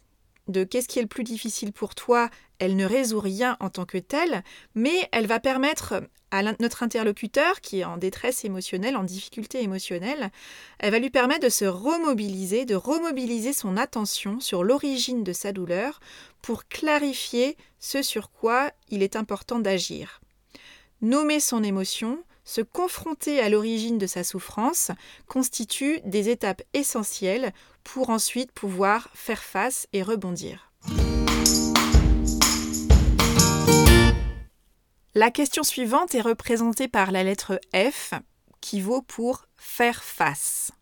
de 0.47 0.63
qu'est-ce 0.63 0.87
qui 0.87 0.99
est 0.99 1.03
le 1.03 1.07
plus 1.07 1.23
difficile 1.23 1.73
pour 1.73 1.95
toi, 1.95 2.29
elle 2.59 2.75
ne 2.75 2.85
résout 2.85 3.19
rien 3.19 3.57
en 3.59 3.69
tant 3.69 3.85
que 3.85 3.97
telle, 3.97 4.43
mais 4.73 5.09
elle 5.11 5.27
va 5.27 5.39
permettre 5.39 6.03
notre 6.59 6.83
interlocuteur 6.83 7.61
qui 7.61 7.79
est 7.79 7.85
en 7.85 7.97
détresse 7.97 8.45
émotionnelle, 8.45 8.95
en 8.95 9.03
difficulté 9.03 9.61
émotionnelle, 9.61 10.31
elle 10.79 10.91
va 10.91 10.99
lui 10.99 11.09
permettre 11.09 11.45
de 11.45 11.49
se 11.49 11.65
remobiliser, 11.65 12.65
de 12.65 12.75
remobiliser 12.75 13.53
son 13.53 13.77
attention 13.77 14.39
sur 14.39 14.63
l'origine 14.63 15.23
de 15.23 15.33
sa 15.33 15.51
douleur 15.51 15.99
pour 16.41 16.67
clarifier 16.67 17.57
ce 17.79 18.01
sur 18.01 18.31
quoi 18.31 18.71
il 18.89 19.03
est 19.03 19.15
important 19.15 19.59
d'agir. 19.59 20.21
Nommer 21.01 21.39
son 21.39 21.63
émotion, 21.63 22.23
se 22.43 22.61
confronter 22.61 23.39
à 23.39 23.49
l'origine 23.49 23.97
de 23.97 24.07
sa 24.07 24.23
souffrance 24.23 24.91
constitue 25.27 25.99
des 26.05 26.29
étapes 26.29 26.61
essentielles 26.73 27.53
pour 27.83 28.09
ensuite 28.09 28.51
pouvoir 28.51 29.09
faire 29.13 29.43
face 29.43 29.87
et 29.93 30.03
rebondir. 30.03 30.71
La 35.17 35.31
question 35.31 35.63
suivante 35.63 36.13
est 36.13 36.19
représentée 36.19 36.89
par 36.89 37.09
la 37.13 37.23
lettre 37.23 37.57
F 37.73 38.13
qui 38.59 38.81
vaut 38.81 39.01
pour 39.01 39.45
faire 39.55 40.03
face. 40.03 40.73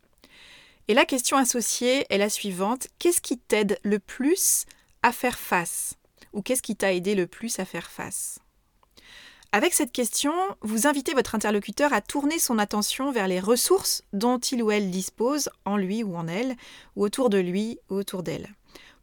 Et 0.88 0.96
la 0.96 1.06
question 1.06 1.38
associée 1.38 2.08
est 2.10 2.18
la 2.18 2.30
suivante. 2.30 2.88
Qu'est-ce 2.98 3.22
qui 3.22 3.38
t'aide 3.38 3.78
le 3.84 4.00
plus 4.00 4.66
à 5.04 5.12
faire 5.12 5.38
face? 5.38 5.94
Ou 6.34 6.42
qu'est-ce 6.42 6.64
qui 6.64 6.76
t'a 6.76 6.94
aidé 6.94 7.14
le 7.14 7.28
plus 7.28 7.60
à 7.60 7.66
faire 7.66 7.92
face? 7.92 8.40
Avec 9.52 9.72
cette 9.76 9.92
question, 9.92 10.34
vous 10.62 10.88
invitez 10.88 11.14
votre 11.14 11.36
interlocuteur 11.36 11.94
à 11.94 12.02
tourner 12.02 12.40
son 12.40 12.58
attention 12.58 13.12
vers 13.12 13.28
les 13.28 13.40
ressources 13.40 14.02
dont 14.14 14.40
il 14.40 14.64
ou 14.64 14.72
elle 14.72 14.90
dispose, 14.90 15.52
en 15.64 15.78
lui 15.78 16.04
ou 16.04 16.16
en 16.16 16.28
elle, 16.28 16.56
ou 16.96 17.04
autour 17.04 17.30
de 17.30 17.38
lui 17.38 17.78
ou 17.92 17.98
autour 17.98 18.24
d'elle, 18.24 18.50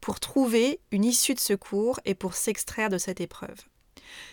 pour 0.00 0.18
trouver 0.18 0.80
une 0.90 1.04
issue 1.04 1.34
de 1.34 1.38
secours 1.38 2.00
et 2.04 2.16
pour 2.16 2.34
s'extraire 2.34 2.88
de 2.88 2.98
cette 2.98 3.20
épreuve. 3.20 3.69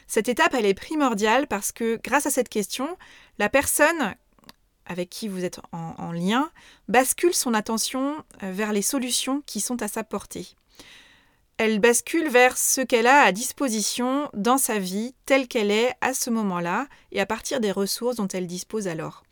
Cette 0.08 0.30
étape, 0.30 0.54
elle 0.54 0.66
est 0.66 0.74
primordiale 0.74 1.48
parce 1.48 1.72
que 1.72 2.00
grâce 2.04 2.26
à 2.26 2.32
cette 2.32 2.50
question, 2.50 2.98
la 3.40 3.50
personne 3.50 4.16
avec 4.86 5.10
qui 5.10 5.28
vous 5.28 5.44
êtes 5.44 5.60
en, 5.74 5.96
en 5.98 6.12
lien 6.12 6.50
bascule 6.88 7.34
son 7.34 7.54
attention 7.54 8.24
euh, 8.44 8.52
vers 8.52 8.72
les 8.72 8.82
solutions 8.82 9.42
qui 9.46 9.60
sont 9.60 9.82
à 9.82 9.88
sa 9.88 10.04
portée 10.04 10.56
elle 11.58 11.80
bascule 11.80 12.30
vers 12.30 12.58
ce 12.58 12.82
qu'elle 12.82 13.08
a 13.08 13.22
à 13.22 13.32
disposition 13.32 14.30
dans 14.34 14.60
sa 14.60 14.78
vie 14.78 15.16
telle 15.26 15.48
qu'elle 15.48 15.72
est 15.72 15.92
à 16.02 16.14
ce 16.14 16.30
moment-là 16.30 16.88
et 17.12 17.20
à 17.20 17.26
partir 17.26 17.60
des 17.60 17.72
ressources 17.72 18.18
dont 18.18 18.28
elle 18.28 18.46
dispose 18.46 18.88
alors. 18.88 19.24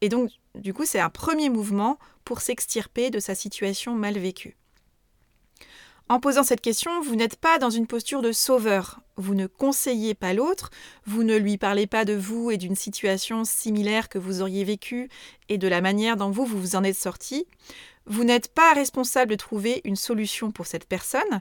Et 0.00 0.08
donc, 0.08 0.30
du 0.54 0.72
coup, 0.72 0.86
c'est 0.86 1.00
un 1.00 1.10
premier 1.10 1.50
mouvement 1.50 1.98
pour 2.24 2.40
s'extirper 2.40 3.10
de 3.10 3.20
sa 3.20 3.34
situation 3.34 3.94
mal 3.94 4.18
vécue. 4.18 4.56
En 6.10 6.20
posant 6.20 6.42
cette 6.42 6.60
question, 6.60 7.00
vous 7.00 7.16
n'êtes 7.16 7.36
pas 7.36 7.58
dans 7.58 7.70
une 7.70 7.86
posture 7.86 8.20
de 8.20 8.30
sauveur. 8.30 9.00
Vous 9.16 9.34
ne 9.34 9.46
conseillez 9.46 10.14
pas 10.14 10.34
l'autre, 10.34 10.70
vous 11.06 11.22
ne 11.22 11.36
lui 11.36 11.56
parlez 11.56 11.86
pas 11.86 12.04
de 12.04 12.12
vous 12.12 12.50
et 12.50 12.58
d'une 12.58 12.76
situation 12.76 13.44
similaire 13.44 14.10
que 14.10 14.18
vous 14.18 14.42
auriez 14.42 14.64
vécue 14.64 15.08
et 15.48 15.56
de 15.56 15.68
la 15.68 15.80
manière 15.80 16.18
dont 16.18 16.30
vous, 16.30 16.44
vous 16.44 16.60
vous 16.60 16.76
en 16.76 16.84
êtes 16.84 16.96
sorti. 16.96 17.46
Vous 18.06 18.24
n'êtes 18.24 18.48
pas 18.48 18.74
responsable 18.74 19.30
de 19.30 19.36
trouver 19.36 19.80
une 19.84 19.96
solution 19.96 20.50
pour 20.50 20.66
cette 20.66 20.86
personne. 20.86 21.40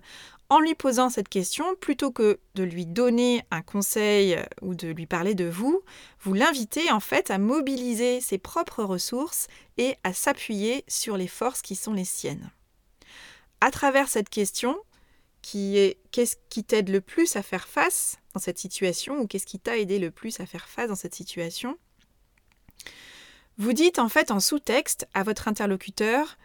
En 0.49 0.60
lui 0.60 0.76
posant 0.76 1.10
cette 1.10 1.28
question, 1.28 1.65
plutôt 1.82 2.12
que 2.12 2.39
de 2.56 2.63
lui 2.63 2.86
donner 2.86 3.43
un 3.52 3.62
conseil 3.62 4.36
euh, 4.36 4.43
ou 4.62 4.76
de 4.76 4.88
lui 4.88 5.08
parler 5.08 5.36
de 5.36 5.45
vous, 5.45 5.82
vous 6.21 6.34
l'invitez 6.34 6.89
en 6.91 7.02
fait 7.02 7.32
à 7.32 7.38
mobiliser 7.38 8.21
ses 8.21 8.38
propres 8.38 8.84
ressources 8.84 9.47
et 9.78 9.95
à 10.04 10.13
s'appuyer 10.13 10.86
sur 10.88 11.17
les 11.17 11.28
forces 11.28 11.62
qui 11.62 11.76
sont 11.76 11.93
les 11.93 12.06
siennes. 12.06 12.52
À 13.63 13.71
travers 13.71 14.10
cette 14.10 14.28
question, 14.28 14.78
qui 15.41 15.78
est 15.78 15.97
qu'est-ce 16.12 16.36
qui 16.49 16.65
t'aide 16.65 16.89
le 16.89 16.99
plus 16.99 17.38
à 17.38 17.41
faire 17.41 17.65
face 17.65 18.17
dans 18.34 18.41
cette 18.41 18.58
situation 18.58 19.19
ou 19.19 19.26
qu'est-ce 19.26 19.45
qui 19.45 19.58
t'a 19.58 19.78
aidé 19.78 19.99
le 19.99 20.12
plus 20.12 20.41
à 20.41 20.45
faire 20.45 20.67
face 20.67 20.89
dans 20.89 20.97
cette 20.97 21.15
situation, 21.15 21.78
vous 23.58 23.71
dites 23.71 23.99
en 23.99 24.10
fait 24.10 24.32
en 24.32 24.41
sous-texte 24.41 25.08
à 25.13 25.23
votre 25.23 25.47
interlocuteur 25.47 26.38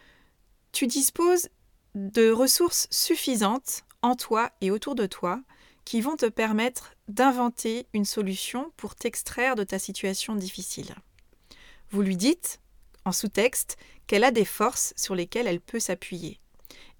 tu 0.70 0.86
disposes 0.86 1.48
de 1.96 2.30
ressources 2.30 2.86
suffisantes 2.92 3.82
en 4.02 4.14
toi 4.14 4.52
et 4.60 4.70
autour 4.70 4.94
de 4.94 5.06
toi 5.06 5.42
qui 5.84 6.00
vont 6.00 6.14
te 6.14 6.26
permettre 6.26 6.94
d'inventer 7.08 7.88
une 7.94 8.04
solution 8.04 8.72
pour 8.76 8.94
t'extraire 8.94 9.56
de 9.56 9.64
ta 9.64 9.80
situation 9.80 10.36
difficile. 10.36 10.94
Vous 11.90 12.02
lui 12.02 12.16
dites, 12.16 12.60
en 13.04 13.10
sous-texte, 13.10 13.76
qu'elle 14.06 14.22
a 14.22 14.30
des 14.30 14.44
forces 14.44 14.94
sur 14.96 15.16
lesquelles 15.16 15.48
elle 15.48 15.60
peut 15.60 15.80
s'appuyer. 15.80 16.38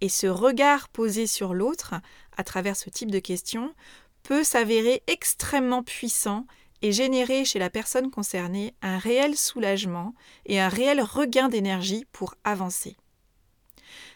Et 0.01 0.09
ce 0.09 0.27
regard 0.27 0.89
posé 0.89 1.27
sur 1.27 1.55
l'autre, 1.55 1.95
à 2.37 2.45
travers 2.45 2.77
ce 2.77 2.91
type 2.91 3.11
de 3.11 3.19
questions, 3.19 3.75
peut 4.23 4.45
s'avérer 4.45 5.03
extrêmement 5.07 5.83
puissant 5.83 6.47
et 6.83 6.93
générer 6.93 7.45
chez 7.45 7.59
la 7.59 7.71
personne 7.71 8.11
concernée 8.11 8.75
un 8.83 8.99
réel 8.99 9.37
soulagement 9.37 10.15
et 10.47 10.61
un 10.61 10.69
réel 10.69 11.01
regain 11.01 11.49
d'énergie 11.49 12.07
pour 12.13 12.35
avancer. 12.45 12.97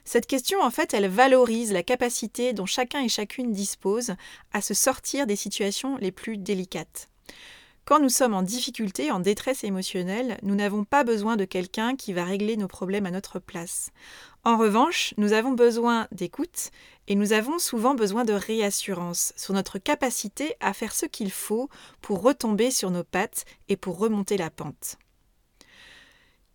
Cette 0.05 0.27
question, 0.27 0.61
en 0.61 0.71
fait, 0.71 0.95
elle 0.95 1.09
valorise 1.09 1.73
la 1.73 1.83
capacité 1.83 2.53
dont 2.53 2.67
chacun 2.67 3.03
et 3.03 3.09
chacune 3.09 3.53
dispose 3.53 4.15
à 4.53 4.61
se 4.61 4.75
sortir 4.75 5.27
des 5.27 5.37
situations 5.37 5.97
les 5.99 6.13
plus 6.13 6.37
délicates. 6.37 7.09
Quand 7.85 7.99
nous 7.99 8.09
sommes 8.09 8.35
en 8.35 8.43
difficulté, 8.43 9.11
en 9.11 9.19
détresse 9.19 9.65
émotionnelle, 9.65 10.39
nous 10.43 10.55
n'avons 10.55 10.85
pas 10.85 11.03
besoin 11.03 11.37
de 11.37 11.45
quelqu'un 11.45 11.97
qui 11.97 12.13
va 12.13 12.25
régler 12.25 12.57
nos 12.57 12.69
problèmes 12.69 13.07
à 13.07 13.11
notre 13.11 13.41
place. 13.41 13.91
En 14.45 14.57
revanche, 14.57 15.15
nous 15.17 15.33
avons 15.33 15.53
besoin 15.53 16.07
d'écoute 16.13 16.71
et 17.09 17.17
nous 17.17 17.33
avons 17.33 17.59
souvent 17.59 17.95
besoin 17.95 18.25
de 18.25 18.33
réassurance 18.33 19.33
sur 19.37 19.53
notre 19.53 19.79
capacité 19.79 20.55
à 20.61 20.73
faire 20.73 20.95
ce 20.95 21.07
qu'il 21.07 21.33
faut 21.33 21.69
pour 22.01 22.23
retomber 22.23 22.71
sur 22.71 22.93
nos 22.93 23.05
pattes 23.05 23.45
et 23.69 23.77
pour 23.77 23.99
remonter 23.99 24.37
la 24.37 24.51
pente. 24.51 24.97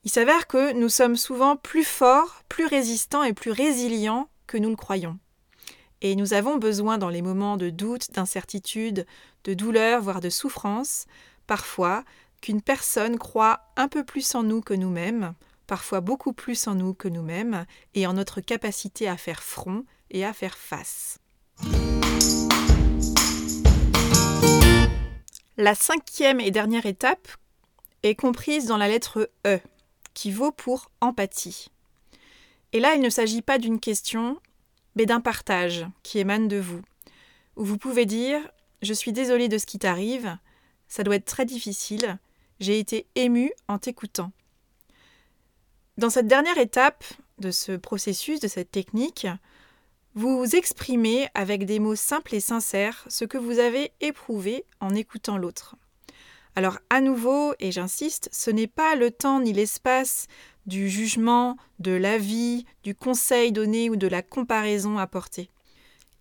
Il 0.05 0.09
s'avère 0.09 0.47
que 0.47 0.71
nous 0.71 0.89
sommes 0.89 1.17
souvent 1.17 1.57
plus 1.57 1.83
forts, 1.83 2.43
plus 2.47 2.65
résistants 2.65 3.23
et 3.23 3.33
plus 3.33 3.51
résilients 3.51 4.29
que 4.47 4.57
nous 4.57 4.69
le 4.69 4.77
croyons. 4.77 5.19
Et 6.01 6.15
nous 6.15 6.33
avons 6.33 6.57
besoin 6.57 6.97
dans 6.97 7.09
les 7.09 7.23
moments 7.23 7.57
de 7.57 7.69
doute, 7.69 8.11
d'incertitude, 8.13 9.07
de 9.45 9.53
douleur, 9.53 10.01
voire 10.01 10.21
de 10.21 10.29
souffrance, 10.29 11.05
parfois 11.47 12.03
qu'une 12.41 12.61
personne 12.61 13.17
croit 13.17 13.61
un 13.75 13.87
peu 13.87 14.03
plus 14.03 14.35
en 14.35 14.43
nous 14.43 14.61
que 14.61 14.75
nous-mêmes, 14.75 15.33
parfois 15.65 16.01
beaucoup 16.01 16.33
plus 16.33 16.67
en 16.67 16.75
nous 16.75 16.93
que 16.93 17.07
nous-mêmes, 17.07 17.65
et 17.95 18.05
en 18.05 18.13
notre 18.13 18.41
capacité 18.41 19.07
à 19.07 19.17
faire 19.17 19.41
front 19.41 19.85
et 20.11 20.23
à 20.23 20.33
faire 20.33 20.57
face. 20.57 21.19
La 25.57 25.73
cinquième 25.73 26.39
et 26.39 26.51
dernière 26.51 26.85
étape 26.85 27.27
est 28.03 28.13
comprise 28.13 28.67
dans 28.67 28.77
la 28.77 28.87
lettre 28.87 29.31
E 29.47 29.59
qui 30.13 30.31
vaut 30.31 30.51
pour 30.51 30.91
empathie. 31.01 31.69
Et 32.73 32.79
là, 32.79 32.93
il 32.93 33.01
ne 33.01 33.09
s'agit 33.09 33.41
pas 33.41 33.57
d'une 33.57 33.79
question, 33.79 34.39
d'un 35.05 35.21
partage 35.21 35.85
qui 36.03 36.19
émane 36.19 36.47
de 36.47 36.57
vous, 36.57 36.81
où 37.55 37.63
vous 37.63 37.77
pouvez 37.77 38.05
dire 38.05 38.39
Je 38.81 38.93
suis 38.93 39.13
désolé 39.13 39.47
de 39.47 39.57
ce 39.57 39.65
qui 39.65 39.79
t'arrive, 39.79 40.37
ça 40.87 41.03
doit 41.03 41.15
être 41.15 41.25
très 41.25 41.45
difficile, 41.45 42.17
j'ai 42.59 42.79
été 42.79 43.07
ému 43.15 43.51
en 43.67 43.77
t'écoutant. 43.77 44.31
Dans 45.97 46.09
cette 46.09 46.27
dernière 46.27 46.57
étape 46.57 47.03
de 47.39 47.51
ce 47.51 47.71
processus, 47.71 48.39
de 48.39 48.47
cette 48.47 48.71
technique, 48.71 49.27
vous 50.15 50.37
vous 50.37 50.55
exprimez 50.55 51.27
avec 51.35 51.65
des 51.65 51.79
mots 51.79 51.95
simples 51.95 52.35
et 52.35 52.39
sincères 52.39 53.05
ce 53.07 53.25
que 53.25 53.37
vous 53.37 53.59
avez 53.59 53.91
éprouvé 54.01 54.65
en 54.79 54.95
écoutant 54.95 55.37
l'autre. 55.37 55.75
Alors 56.55 56.79
à 56.89 57.01
nouveau, 57.01 57.53
et 57.59 57.71
j'insiste, 57.71 58.29
ce 58.31 58.49
n'est 58.49 58.65
pas 58.65 58.95
le 58.95 59.11
temps 59.11 59.41
ni 59.41 59.53
l'espace 59.53 60.25
du 60.67 60.89
jugement, 60.89 61.57
de 61.79 61.91
l'avis, 61.91 62.65
du 62.83 62.93
conseil 62.93 63.51
donné 63.51 63.89
ou 63.89 63.95
de 63.95 64.07
la 64.07 64.21
comparaison 64.21 64.97
apportée. 64.97 65.49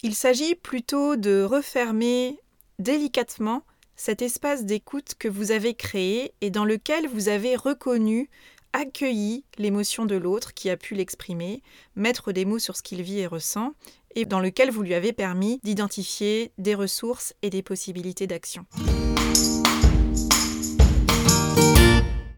Il 0.03 0.15
s'agit 0.15 0.55
plutôt 0.55 1.17
de 1.17 1.43
refermer 1.43 2.39
délicatement 2.79 3.65
cet 3.97 4.23
espace 4.23 4.65
d'écoute 4.65 5.15
que 5.19 5.29
vous 5.29 5.51
avez 5.51 5.75
créé 5.75 6.33
et 6.41 6.51
dans 6.51 6.65
lequel 6.65 7.09
vous 7.09 7.29
avez 7.29 7.57
reconnu, 7.57 8.29
accueilli 8.73 9.45
l'émotion 9.57 10.05
de 10.05 10.17
l'autre 10.17 10.53
qui 10.53 10.69
a 10.69 10.77
pu 10.77 10.95
l'exprimer, 10.95 11.63
mettre 11.95 12.33
des 12.33 12.45
mots 12.45 12.59
sur 12.59 12.77
ce 12.77 12.83
qu'il 12.83 13.03
vit 13.03 13.21
et 13.21 13.27
ressent, 13.27 13.73
et 14.15 14.27
dans 14.27 14.41
lequel 14.41 14.71
vous 14.71 14.83
lui 14.83 14.95
avez 14.95 15.13
permis 15.13 15.61
d'identifier 15.63 16.53
des 16.59 16.75
ressources 16.75 17.35
et 17.43 17.51
des 17.51 17.63
possibilités 17.63 18.27
d'action. 18.27 18.67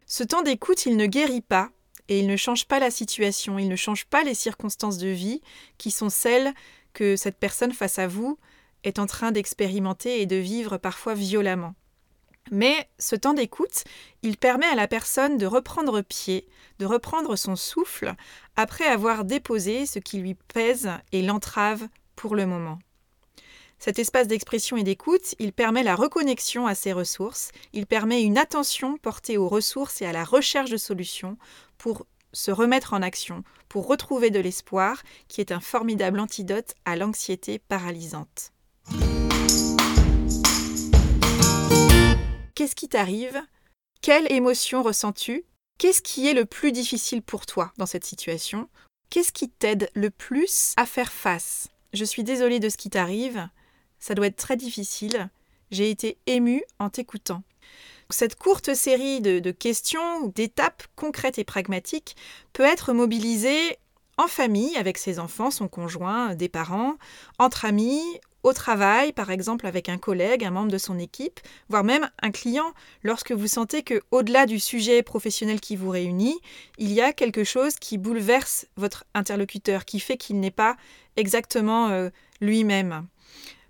Ce 0.06 0.22
temps 0.24 0.42
d'écoute, 0.42 0.86
il 0.86 0.96
ne 0.96 1.06
guérit 1.06 1.40
pas 1.40 1.70
et 2.08 2.20
il 2.20 2.26
ne 2.26 2.36
change 2.36 2.66
pas 2.66 2.78
la 2.78 2.90
situation, 2.90 3.58
il 3.58 3.68
ne 3.68 3.76
change 3.76 4.06
pas 4.06 4.24
les 4.24 4.34
circonstances 4.34 4.98
de 4.98 5.08
vie 5.08 5.40
qui 5.76 5.90
sont 5.90 6.08
celles 6.08 6.52
que 6.92 7.16
cette 7.16 7.38
personne 7.38 7.72
face 7.72 7.98
à 7.98 8.06
vous 8.06 8.38
est 8.84 8.98
en 8.98 9.06
train 9.06 9.32
d'expérimenter 9.32 10.20
et 10.20 10.26
de 10.26 10.36
vivre 10.36 10.78
parfois 10.78 11.14
violemment. 11.14 11.74
Mais 12.50 12.88
ce 12.98 13.14
temps 13.14 13.34
d'écoute, 13.34 13.84
il 14.22 14.38
permet 14.38 14.66
à 14.66 14.74
la 14.74 14.88
personne 14.88 15.36
de 15.36 15.46
reprendre 15.46 16.00
pied, 16.00 16.48
de 16.78 16.86
reprendre 16.86 17.36
son 17.36 17.56
souffle, 17.56 18.14
après 18.56 18.86
avoir 18.86 19.24
déposé 19.24 19.84
ce 19.84 19.98
qui 19.98 20.18
lui 20.18 20.34
pèse 20.34 20.90
et 21.12 21.22
l'entrave 21.22 21.88
pour 22.16 22.34
le 22.34 22.46
moment. 22.46 22.78
Cet 23.80 24.00
espace 24.00 24.26
d'expression 24.26 24.76
et 24.76 24.82
d'écoute, 24.82 25.36
il 25.38 25.52
permet 25.52 25.84
la 25.84 25.94
reconnexion 25.94 26.66
à 26.66 26.74
ses 26.74 26.92
ressources, 26.92 27.52
il 27.72 27.86
permet 27.86 28.22
une 28.22 28.36
attention 28.36 28.98
portée 28.98 29.38
aux 29.38 29.48
ressources 29.48 30.02
et 30.02 30.06
à 30.06 30.12
la 30.12 30.24
recherche 30.24 30.70
de 30.70 30.76
solutions 30.76 31.38
pour 31.78 32.04
se 32.32 32.50
remettre 32.50 32.92
en 32.92 33.02
action, 33.02 33.44
pour 33.68 33.86
retrouver 33.86 34.30
de 34.30 34.40
l'espoir, 34.40 35.02
qui 35.28 35.40
est 35.40 35.52
un 35.52 35.60
formidable 35.60 36.18
antidote 36.18 36.74
à 36.84 36.96
l'anxiété 36.96 37.60
paralysante. 37.60 38.50
Qu'est-ce 42.56 42.74
qui 42.74 42.88
t'arrive? 42.88 43.40
Quelle 44.02 44.30
émotion 44.32 44.82
ressens-tu? 44.82 45.44
Qu'est-ce 45.78 46.02
qui 46.02 46.26
est 46.26 46.34
le 46.34 46.46
plus 46.46 46.72
difficile 46.72 47.22
pour 47.22 47.46
toi 47.46 47.72
dans 47.78 47.86
cette 47.86 48.04
situation? 48.04 48.68
Qu'est-ce 49.10 49.32
qui 49.32 49.48
t'aide 49.48 49.88
le 49.94 50.10
plus 50.10 50.74
à 50.76 50.84
faire 50.84 51.12
face? 51.12 51.68
Je 51.92 52.04
suis 52.04 52.24
désolée 52.24 52.58
de 52.58 52.68
ce 52.68 52.76
qui 52.76 52.90
t'arrive, 52.90 53.48
ça 53.98 54.14
doit 54.14 54.26
être 54.26 54.36
très 54.36 54.56
difficile. 54.56 55.28
J'ai 55.70 55.90
été 55.90 56.18
émue 56.26 56.62
en 56.78 56.88
t'écoutant. 56.88 57.42
Cette 58.10 58.36
courte 58.36 58.74
série 58.74 59.20
de, 59.20 59.50
questions 59.50 60.28
d'étapes 60.28 60.84
concrètes 60.96 61.38
et 61.38 61.44
pragmatiques 61.44 62.16
peut 62.54 62.62
être 62.62 62.94
mobilisée 62.94 63.76
en 64.16 64.28
famille 64.28 64.76
avec 64.76 64.96
ses 64.96 65.18
enfants, 65.18 65.50
son 65.50 65.68
conjoint, 65.68 66.34
des 66.34 66.48
parents, 66.48 66.96
entre 67.38 67.66
amis 67.66 68.02
au 68.44 68.52
travail, 68.54 69.12
par 69.12 69.30
exemple 69.30 69.66
avec 69.66 69.90
un 69.90 69.98
collègue, 69.98 70.42
un 70.42 70.50
membre 70.50 70.72
de 70.72 70.78
son 70.78 70.98
équipe, 70.98 71.40
voire 71.68 71.84
même 71.84 72.08
un 72.22 72.30
client, 72.30 72.72
lorsque 73.02 73.32
vous 73.32 73.46
sentez 73.46 73.82
que, 73.82 74.00
au-delà 74.10 74.46
du 74.46 74.58
sujet 74.58 75.02
professionnel 75.02 75.60
qui 75.60 75.76
vous 75.76 75.90
réunit, 75.90 76.38
il 76.78 76.92
y 76.92 77.02
a 77.02 77.12
quelque 77.12 77.44
chose 77.44 77.76
qui 77.76 77.98
bouleverse 77.98 78.66
votre 78.76 79.04
interlocuteur, 79.12 79.84
qui 79.84 80.00
fait 80.00 80.16
qu'il 80.16 80.40
n'est 80.40 80.50
pas 80.50 80.76
exactement 81.16 81.88
euh, 81.88 82.08
lui-même. 82.40 83.06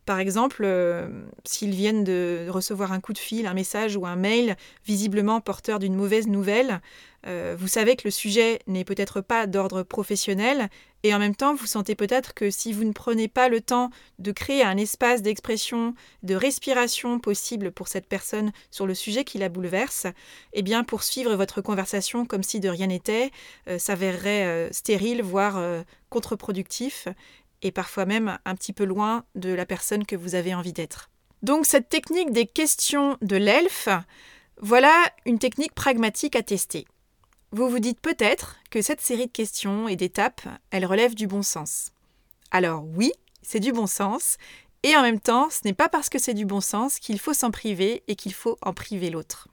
Par 0.09 0.21
exemple, 0.21 0.63
euh, 0.65 1.07
s'ils 1.45 1.75
viennent 1.75 2.03
de 2.03 2.47
recevoir 2.49 2.93
un 2.93 3.01
coup 3.01 3.13
de 3.13 3.19
fil, 3.19 3.47
un 3.47 3.53
message 3.53 3.95
ou 3.95 4.07
un 4.07 4.17
mail 4.17 4.57
visiblement 4.87 5.43
porteur 5.43 5.79
d'une 5.79 5.95
mauvaise 5.95 6.29
nouvelle, 6.29 6.81
euh, 7.27 7.55
vous 7.59 7.69
savez 7.69 7.95
que 7.95 8.07
le 8.07 8.11
sujet 8.11 8.61
n'est 8.67 8.85
peut-être 8.85 9.21
pas 9.21 9.47
d'ordre 9.47 9.83
professionnel 9.83 10.71
et 11.03 11.15
en 11.15 11.19
même 11.19 11.35
temps 11.35 11.55
vous 11.55 11.67
sentez 11.67 11.95
peut-être 11.95 12.33
que 12.33 12.49
si 12.49 12.73
vous 12.73 12.85
ne 12.85 12.93
prenez 12.93 13.29
pas 13.29 13.51
le 13.51 13.61
temps 13.61 13.91
de 14.19 14.33
créer 14.33 14.63
un 14.63 14.79
espace 14.79 15.21
d'expression, 15.21 15.95
de 16.23 16.35
respiration 16.35 17.19
possible 17.19 17.71
pour 17.71 17.89
cette 17.89 18.07
personne 18.07 18.53
sur 18.71 18.87
le 18.87 18.95
sujet 18.95 19.25
qui 19.25 19.37
la 19.37 19.51
bouleverse, 19.51 20.07
eh 20.55 20.63
bien 20.63 20.85
poursuivre 20.85 21.35
votre 21.35 21.61
conversation 21.61 22.25
comme 22.25 22.43
si 22.43 22.61
de 22.61 22.69
rien 22.71 22.87
n'était 22.87 23.31
euh, 23.69 23.79
s'avérerait 23.79 24.69
stérile, 24.73 25.23
voire 25.23 25.61
contre-productif 26.09 27.09
et 27.63 27.73
parfois 27.73 28.07
même 28.07 28.39
un 28.45 28.55
petit 28.55 28.73
peu 28.73 28.85
loin 28.85 29.25
de 29.35 29.53
la 29.53 29.67
personne 29.67 30.07
que 30.07 30.17
vous 30.17 30.35
avez 30.35 30.55
envie 30.55 30.73
d'être. 30.73 31.11
Donc 31.43 31.67
cette 31.67 31.89
technique 31.89 32.33
des 32.33 32.47
questions 32.47 33.17
de 33.23 33.37
l'elfe, 33.37 33.89
voilà 34.61 34.95
une 35.25 35.39
technique 35.39 35.75
pragmatique 35.75 36.37
à 36.37 36.43
tester. 36.43 36.87
Vous 37.53 37.69
vous 37.69 37.79
dites 37.79 38.01
peut-être 38.01 38.57
que 38.71 38.83
cette 38.83 39.01
série 39.01 39.27
de 39.27 39.33
questions 39.33 39.89
et 39.89 39.97
d'étapes, 39.97 40.43
elle 40.71 40.85
relève 40.85 41.15
du 41.15 41.27
bon 41.27 41.43
sens. 41.43 41.93
Alors 42.51 42.85
oui, 42.85 43.13
c'est 43.43 43.61
du 43.61 43.73
bon 43.73 43.87
sens, 43.87 44.37
et 44.83 44.97
en 44.97 45.03
même 45.03 45.21
temps, 45.21 45.49
ce 45.51 45.61
n'est 45.65 45.75
pas 45.75 45.89
parce 45.89 46.09
que 46.09 46.19
c'est 46.19 46.35
du 46.35 46.45
bon 46.45 46.61
sens 46.61 46.99
qu'il 46.99 47.19
faut 47.19 47.35
s'en 47.35 47.51
priver 47.51 48.03
et 48.07 48.17
qu'il 48.17 48.35
faut 48.35 48.59
en 48.63 48.73
priver 48.73 49.11
l'autre. 49.11 49.49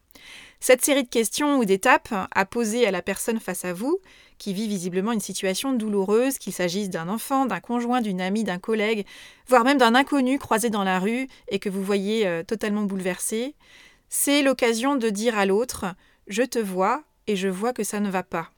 Cette 0.59 0.83
série 0.83 1.03
de 1.03 1.09
questions 1.09 1.57
ou 1.57 1.65
d'étapes 1.65 2.13
à 2.31 2.45
poser 2.45 2.87
à 2.87 2.91
la 2.91 3.01
personne 3.01 3.39
face 3.39 3.65
à 3.65 3.73
vous, 3.73 3.99
qui 4.37 4.53
vit 4.53 4.67
visiblement 4.67 5.11
une 5.11 5.19
situation 5.19 5.73
douloureuse, 5.73 6.37
qu'il 6.37 6.53
s'agisse 6.53 6.89
d'un 6.89 7.09
enfant, 7.09 7.45
d'un 7.45 7.59
conjoint, 7.59 8.01
d'une 8.01 8.21
amie, 8.21 8.43
d'un 8.43 8.59
collègue, 8.59 9.05
voire 9.47 9.63
même 9.63 9.77
d'un 9.77 9.95
inconnu 9.95 10.39
croisé 10.39 10.69
dans 10.69 10.83
la 10.83 10.99
rue 10.99 11.27
et 11.47 11.59
que 11.59 11.69
vous 11.69 11.83
voyez 11.83 12.27
euh, 12.27 12.43
totalement 12.43 12.83
bouleversé, 12.83 13.55
c'est 14.09 14.41
l'occasion 14.41 14.95
de 14.95 15.09
dire 15.09 15.37
à 15.37 15.45
l'autre 15.45 15.85
Je 16.27 16.43
te 16.43 16.59
vois 16.59 17.03
et 17.27 17.35
je 17.35 17.47
vois 17.47 17.73
que 17.73 17.83
ça 17.83 17.99
ne 17.99 18.09
va 18.09 18.23
pas. 18.23 18.51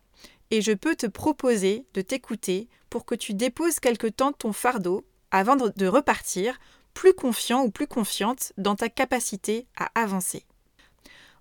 Et 0.51 0.61
je 0.61 0.71
peux 0.71 0.95
te 0.95 1.07
proposer 1.07 1.85
de 1.93 2.01
t'écouter 2.01 2.67
pour 2.89 3.05
que 3.05 3.15
tu 3.15 3.33
déposes 3.33 3.79
quelque 3.79 4.07
temps 4.07 4.31
ton 4.31 4.53
fardeau 4.53 5.05
avant 5.31 5.55
de 5.55 5.87
repartir 5.87 6.57
plus 6.93 7.13
confiant 7.13 7.63
ou 7.63 7.69
plus 7.69 7.85
confiante 7.85 8.53
dans 8.57 8.75
ta 8.75 8.89
capacité 8.89 9.67
à 9.75 9.91
avancer. 9.93 10.45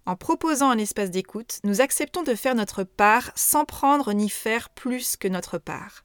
En 0.07 0.15
proposant 0.15 0.71
un 0.71 0.79
espace 0.79 1.11
d'écoute, 1.11 1.59
nous 1.65 1.81
acceptons 1.81 2.23
de 2.23 2.37
faire 2.37 2.55
notre 2.55 2.85
part 2.85 3.33
sans 3.35 3.65
prendre 3.65 4.13
ni 4.13 4.29
faire 4.29 4.71
plus 4.71 5.17
que 5.17 5.27
notre 5.27 5.59
part. 5.59 6.05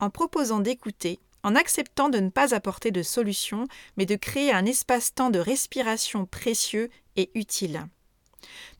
En 0.00 0.10
proposant 0.10 0.60
d'écouter, 0.60 1.18
en 1.42 1.54
acceptant 1.54 2.10
de 2.10 2.18
ne 2.18 2.28
pas 2.28 2.54
apporter 2.54 2.90
de 2.90 3.02
solution, 3.02 3.66
mais 3.96 4.04
de 4.04 4.16
créer 4.16 4.52
un 4.52 4.66
espace-temps 4.66 5.30
de 5.30 5.38
respiration 5.38 6.26
précieux 6.26 6.90
et 7.16 7.30
utile. 7.34 7.86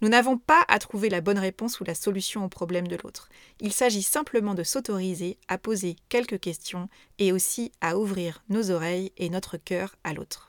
Nous 0.02 0.10
n'avons 0.10 0.36
pas 0.36 0.64
à 0.68 0.78
trouver 0.78 1.08
la 1.08 1.22
bonne 1.22 1.38
réponse 1.38 1.80
ou 1.80 1.84
la 1.84 1.94
solution 1.94 2.44
au 2.44 2.48
problème 2.48 2.88
de 2.88 2.98
l'autre. 3.02 3.30
Il 3.60 3.72
s'agit 3.72 4.02
simplement 4.02 4.54
de 4.54 4.64
s'autoriser 4.64 5.38
à 5.48 5.56
poser 5.56 5.96
quelques 6.10 6.40
questions 6.40 6.90
et 7.18 7.32
aussi 7.32 7.72
à 7.80 7.96
ouvrir 7.96 8.44
nos 8.50 8.70
oreilles 8.70 9.12
et 9.16 9.30
notre 9.30 9.56
cœur 9.56 9.96
à 10.04 10.12
l'autre. 10.12 10.47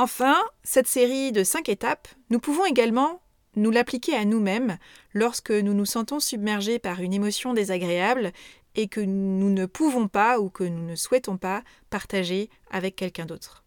Enfin, 0.00 0.36
cette 0.62 0.86
série 0.86 1.32
de 1.32 1.42
cinq 1.42 1.68
étapes, 1.68 2.06
nous 2.30 2.38
pouvons 2.38 2.64
également 2.64 3.20
nous 3.56 3.72
l'appliquer 3.72 4.14
à 4.14 4.24
nous-mêmes 4.24 4.78
lorsque 5.12 5.50
nous 5.50 5.74
nous 5.74 5.86
sentons 5.86 6.20
submergés 6.20 6.78
par 6.78 7.00
une 7.00 7.12
émotion 7.12 7.52
désagréable 7.52 8.32
et 8.76 8.86
que 8.86 9.00
nous 9.00 9.50
ne 9.50 9.66
pouvons 9.66 10.06
pas 10.06 10.38
ou 10.38 10.50
que 10.50 10.62
nous 10.62 10.86
ne 10.86 10.94
souhaitons 10.94 11.36
pas 11.36 11.64
partager 11.90 12.48
avec 12.70 12.94
quelqu'un 12.94 13.26
d'autre. 13.26 13.64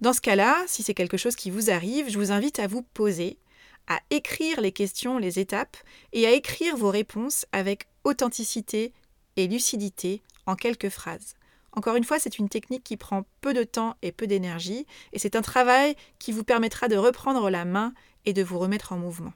Dans 0.00 0.12
ce 0.12 0.20
cas-là, 0.20 0.56
si 0.66 0.82
c'est 0.82 0.94
quelque 0.94 1.16
chose 1.16 1.36
qui 1.36 1.52
vous 1.52 1.70
arrive, 1.70 2.10
je 2.10 2.18
vous 2.18 2.32
invite 2.32 2.58
à 2.58 2.66
vous 2.66 2.82
poser, 2.82 3.38
à 3.86 4.00
écrire 4.10 4.60
les 4.60 4.72
questions, 4.72 5.16
les 5.18 5.38
étapes, 5.38 5.76
et 6.12 6.26
à 6.26 6.32
écrire 6.32 6.76
vos 6.76 6.90
réponses 6.90 7.46
avec 7.52 7.86
authenticité 8.02 8.92
et 9.36 9.46
lucidité 9.46 10.22
en 10.46 10.56
quelques 10.56 10.88
phrases. 10.88 11.36
Encore 11.72 11.96
une 11.96 12.04
fois, 12.04 12.18
c'est 12.18 12.38
une 12.38 12.48
technique 12.48 12.84
qui 12.84 12.96
prend 12.96 13.24
peu 13.40 13.54
de 13.54 13.64
temps 13.64 13.96
et 14.02 14.12
peu 14.12 14.26
d'énergie, 14.26 14.86
et 15.12 15.18
c'est 15.18 15.36
un 15.36 15.42
travail 15.42 15.96
qui 16.18 16.32
vous 16.32 16.44
permettra 16.44 16.88
de 16.88 16.96
reprendre 16.96 17.48
la 17.48 17.64
main 17.64 17.94
et 18.24 18.32
de 18.32 18.42
vous 18.42 18.58
remettre 18.58 18.92
en 18.92 18.98
mouvement. 18.98 19.32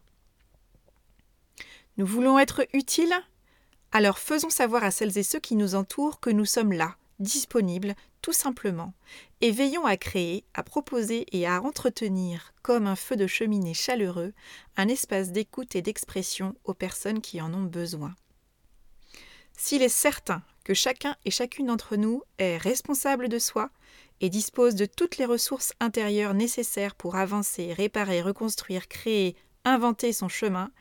Nous 1.97 2.07
voulons 2.07 2.39
être 2.39 2.67
utiles 2.75 3.15
Alors 3.91 4.19
faisons 4.19 4.51
savoir 4.51 4.85
à 4.85 4.91
celles 4.91 5.17
et 5.17 5.23
ceux 5.23 5.41
qui 5.41 5.57
nous 5.57 5.75
entourent 5.75 6.21
que 6.21 6.29
nous 6.29 6.45
sommes 6.45 6.73
là, 6.73 6.97
disponibles, 7.21 7.95
tout 8.21 8.35
simplement, 8.35 8.93
et 9.41 9.51
veillons 9.51 9.87
à 9.87 9.97
créer, 9.97 10.45
à 10.53 10.63
proposer 10.63 11.25
et 11.33 11.47
à 11.47 11.63
entretenir, 11.63 12.53
comme 12.63 12.87
un 12.87 12.97
feu 12.97 13.17
de 13.17 13.27
cheminée 13.27 13.73
chaleureux, 13.73 14.35
un 14.77 14.89
espace 14.89 15.33
d'écoute 15.33 15.75
et 15.75 15.81
d'expression 15.81 16.55
aux 16.65 16.75
personnes 16.75 17.23
qui 17.23 17.41
en 17.41 17.55
ont 17.55 17.63
besoin. 17.63 18.15
S'il 19.57 19.83
est 19.83 19.89
certain 19.89 20.43
que 20.67 20.75
chacun 20.75 21.15
et 21.25 21.31
chacune 21.31 21.67
d'entre 21.67 21.95
nous 21.95 22.25
est 22.39 22.57
responsable 22.57 23.29
de 23.29 23.39
soi 23.39 23.71
et 24.21 24.29
dispose 24.31 24.75
de 24.75 24.85
toutes 24.85 25.17
les 25.17 25.25
ressources 25.25 25.73
intérieures 25.79 26.35
nécessaires 26.35 26.97
pour 26.97 27.15
avancer, 27.15 27.73
réparer, 27.73 28.21
reconstruire, 28.21 28.89
créer, 28.89 29.37
inventer 29.65 30.13
son 30.13 30.27
chemin, 30.27 30.73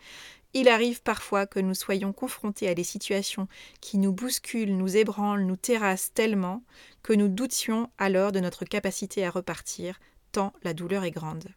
il 0.55 0.69
arrive 0.69 1.03
parfois 1.03 1.45
que 1.45 1.59
nous 1.59 1.75
soyons 1.75 2.13
confrontés 2.13 2.67
à 2.67 2.73
des 2.73 2.83
situations 2.83 3.47
qui 3.79 3.99
nous 3.99 4.11
bousculent, 4.11 4.75
nous 4.75 4.97
ébranlent, 4.97 5.45
nous 5.45 5.55
terrassent 5.55 6.11
tellement 6.15 6.63
que 7.03 7.13
nous 7.13 7.27
doutions 7.27 7.91
alors 7.99 8.31
de 8.31 8.39
notre 8.39 8.65
capacité 8.65 9.23
à 9.23 9.29
repartir, 9.29 9.99
tant 10.31 10.51
la 10.63 10.73
douleur 10.73 11.03
est 11.03 11.11
grande. 11.11 11.49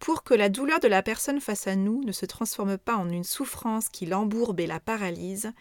Pour 0.00 0.24
que 0.24 0.32
la 0.32 0.48
douleur 0.48 0.80
de 0.80 0.88
la 0.88 1.02
personne 1.02 1.40
face 1.40 1.66
à 1.66 1.76
nous 1.76 2.02
ne 2.04 2.12
se 2.12 2.24
transforme 2.24 2.78
pas 2.78 2.96
en 2.96 3.10
une 3.10 3.22
souffrance 3.22 3.90
qui 3.90 4.06
l'embourbe 4.06 4.58
et 4.58 4.66
la 4.66 4.80
paralyse, 4.80 5.52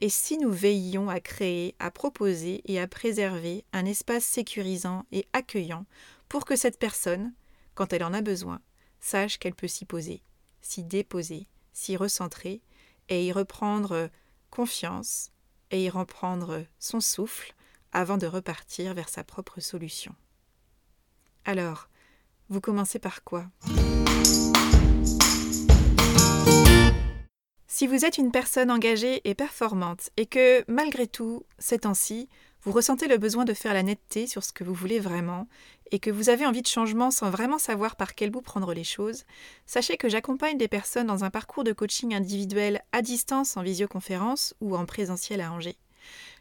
et 0.00 0.08
si 0.08 0.36
nous 0.36 0.50
veillions 0.50 1.08
à 1.08 1.20
créer, 1.20 1.76
à 1.78 1.92
proposer 1.92 2.60
et 2.66 2.80
à 2.80 2.88
préserver 2.88 3.64
un 3.72 3.86
espace 3.86 4.24
sécurisant 4.24 5.06
et 5.12 5.26
accueillant 5.32 5.86
pour 6.28 6.44
que 6.44 6.56
cette 6.56 6.78
personne, 6.78 7.32
quand 7.76 7.92
elle 7.92 8.02
en 8.02 8.12
a 8.12 8.20
besoin, 8.20 8.60
sache 9.00 9.38
qu'elle 9.38 9.54
peut 9.54 9.68
s'y 9.68 9.84
poser, 9.84 10.22
s'y 10.60 10.82
déposer, 10.82 11.46
s'y 11.72 11.96
recentrer 11.96 12.62
et 13.08 13.24
y 13.24 13.32
reprendre 13.32 14.10
confiance 14.50 15.30
et 15.70 15.84
y 15.84 15.90
reprendre 15.90 16.64
son 16.80 17.00
souffle 17.00 17.54
avant 17.92 18.18
de 18.18 18.26
repartir 18.26 18.92
vers 18.94 19.08
sa 19.08 19.22
propre 19.22 19.60
solution. 19.60 20.16
Alors, 21.44 21.88
vous 22.48 22.60
commencez 22.60 22.98
par 22.98 23.24
quoi? 23.24 23.46
Si 27.66 27.88
vous 27.88 28.04
êtes 28.04 28.18
une 28.18 28.30
personne 28.30 28.70
engagée 28.70 29.20
et 29.28 29.34
performante 29.34 30.10
et 30.16 30.26
que, 30.26 30.64
malgré 30.68 31.08
tout, 31.08 31.44
ces 31.58 31.80
temps-ci, 31.80 32.28
vous 32.62 32.72
ressentez 32.72 33.08
le 33.08 33.18
besoin 33.18 33.44
de 33.44 33.52
faire 33.52 33.74
la 33.74 33.82
netteté 33.82 34.26
sur 34.26 34.44
ce 34.44 34.52
que 34.52 34.64
vous 34.64 34.74
voulez 34.74 35.00
vraiment 35.00 35.48
et 35.90 35.98
que 35.98 36.10
vous 36.10 36.28
avez 36.28 36.46
envie 36.46 36.62
de 36.62 36.68
changement 36.68 37.10
sans 37.10 37.30
vraiment 37.30 37.58
savoir 37.58 37.96
par 37.96 38.14
quel 38.14 38.30
bout 38.30 38.40
prendre 38.40 38.72
les 38.72 38.84
choses, 38.84 39.24
sachez 39.66 39.96
que 39.96 40.08
j'accompagne 40.08 40.56
des 40.56 40.68
personnes 40.68 41.08
dans 41.08 41.24
un 41.24 41.30
parcours 41.30 41.64
de 41.64 41.72
coaching 41.72 42.14
individuel 42.14 42.82
à 42.92 43.02
distance 43.02 43.56
en 43.56 43.62
visioconférence 43.62 44.54
ou 44.60 44.76
en 44.76 44.86
présentiel 44.86 45.40
à 45.40 45.52
Angers. 45.52 45.76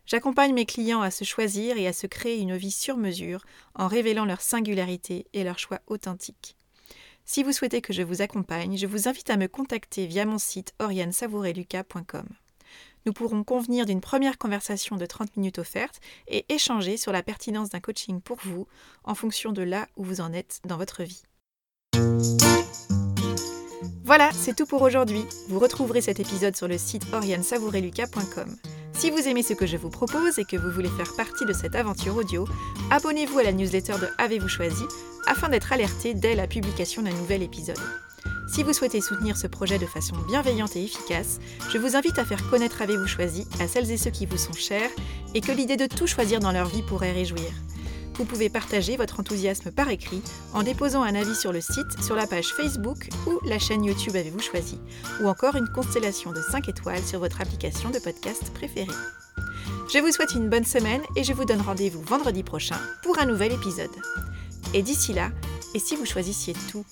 J'accompagne 0.05 0.53
mes 0.53 0.65
clients 0.65 1.01
à 1.01 1.11
se 1.11 1.23
choisir 1.23 1.77
et 1.77 1.87
à 1.87 1.93
se 1.93 2.07
créer 2.07 2.39
une 2.39 2.57
vie 2.57 2.71
sur 2.71 2.97
mesure 2.97 3.45
en 3.75 3.87
révélant 3.87 4.25
leur 4.25 4.41
singularité 4.41 5.27
et 5.33 5.43
leur 5.43 5.59
choix 5.59 5.79
authentique. 5.87 6.57
Si 7.25 7.41
vous 7.41 7.53
souhaitez 7.53 7.81
que 7.81 7.93
je 7.93 8.01
vous 8.01 8.21
accompagne, 8.21 8.77
je 8.77 8.85
vous 8.85 9.07
invite 9.07 9.29
à 9.29 9.37
me 9.37 9.47
contacter 9.47 10.05
via 10.05 10.25
mon 10.25 10.37
site 10.37 10.73
oriansavoureluca.com. 10.79 12.27
Nous 13.05 13.13
pourrons 13.13 13.43
convenir 13.43 13.85
d'une 13.85 14.01
première 14.01 14.37
conversation 14.37 14.95
de 14.95 15.05
30 15.05 15.37
minutes 15.37 15.59
offerte 15.59 15.99
et 16.27 16.45
échanger 16.49 16.97
sur 16.97 17.11
la 17.11 17.23
pertinence 17.23 17.69
d'un 17.69 17.79
coaching 17.79 18.21
pour 18.21 18.37
vous 18.43 18.67
en 19.03 19.15
fonction 19.15 19.51
de 19.51 19.61
là 19.61 19.87
où 19.95 20.03
vous 20.03 20.21
en 20.21 20.33
êtes 20.33 20.59
dans 20.65 20.77
votre 20.77 21.03
vie. 21.03 21.23
Voilà, 24.05 24.31
c'est 24.33 24.55
tout 24.55 24.65
pour 24.65 24.81
aujourd'hui. 24.81 25.23
Vous 25.47 25.59
retrouverez 25.59 26.01
cet 26.01 26.19
épisode 26.19 26.55
sur 26.55 26.67
le 26.67 26.77
site 26.77 27.05
oriansavoureluca.com. 27.13 28.57
Si 28.97 29.09
vous 29.09 29.27
aimez 29.27 29.43
ce 29.43 29.53
que 29.53 29.65
je 29.65 29.77
vous 29.77 29.89
propose 29.89 30.39
et 30.39 30.45
que 30.45 30.55
vous 30.55 30.71
voulez 30.71 30.89
faire 30.89 31.13
partie 31.15 31.45
de 31.45 31.53
cette 31.53 31.75
aventure 31.75 32.15
audio, 32.15 32.47
abonnez-vous 32.91 33.39
à 33.39 33.43
la 33.43 33.51
newsletter 33.51 33.93
de 33.93 34.07
Avez-vous 34.17 34.47
choisi 34.47 34.83
afin 35.27 35.49
d'être 35.49 35.73
alerté 35.73 36.13
dès 36.13 36.35
la 36.35 36.47
publication 36.47 37.01
d'un 37.01 37.11
nouvel 37.11 37.43
épisode. 37.43 37.79
Si 38.47 38.61
vous 38.61 38.73
souhaitez 38.73 39.01
soutenir 39.01 39.35
ce 39.35 39.47
projet 39.47 39.79
de 39.79 39.85
façon 39.85 40.15
bienveillante 40.27 40.75
et 40.75 40.83
efficace, 40.83 41.39
je 41.71 41.77
vous 41.77 41.95
invite 41.95 42.19
à 42.19 42.25
faire 42.25 42.49
connaître 42.49 42.81
Avez-vous 42.81 43.07
choisi 43.07 43.47
à 43.59 43.67
celles 43.67 43.91
et 43.91 43.97
ceux 43.97 44.11
qui 44.11 44.25
vous 44.25 44.37
sont 44.37 44.53
chers 44.53 44.91
et 45.33 45.41
que 45.41 45.51
l'idée 45.51 45.77
de 45.77 45.87
tout 45.87 46.07
choisir 46.07 46.39
dans 46.39 46.51
leur 46.51 46.67
vie 46.67 46.83
pourrait 46.83 47.13
réjouir. 47.13 47.51
Vous 48.15 48.25
pouvez 48.25 48.49
partager 48.49 48.95
votre 48.95 49.19
enthousiasme 49.19 49.71
par 49.71 49.89
écrit 49.89 50.21
en 50.53 50.63
déposant 50.63 51.01
un 51.01 51.15
avis 51.15 51.35
sur 51.35 51.51
le 51.51 51.61
site, 51.61 52.01
sur 52.03 52.15
la 52.15 52.27
page 52.27 52.53
Facebook 52.53 53.09
ou 53.25 53.39
la 53.45 53.59
chaîne 53.59 53.83
YouTube 53.83 54.15
Avez-vous 54.15 54.39
choisi, 54.39 54.79
ou 55.21 55.27
encore 55.27 55.55
une 55.55 55.67
constellation 55.67 56.31
de 56.31 56.41
5 56.41 56.69
étoiles 56.69 57.03
sur 57.03 57.19
votre 57.19 57.41
application 57.41 57.89
de 57.89 57.99
podcast 57.99 58.53
préférée. 58.53 58.87
Je 59.91 59.99
vous 59.99 60.11
souhaite 60.11 60.35
une 60.35 60.49
bonne 60.49 60.63
semaine 60.63 61.01
et 61.15 61.23
je 61.23 61.33
vous 61.33 61.45
donne 61.45 61.61
rendez-vous 61.61 62.01
vendredi 62.03 62.43
prochain 62.43 62.77
pour 63.01 63.19
un 63.19 63.25
nouvel 63.25 63.51
épisode. 63.51 63.91
Et 64.73 64.81
d'ici 64.81 65.13
là, 65.13 65.31
et 65.73 65.79
si 65.79 65.95
vous 65.95 66.05
choisissiez 66.05 66.53
tout? 66.71 66.85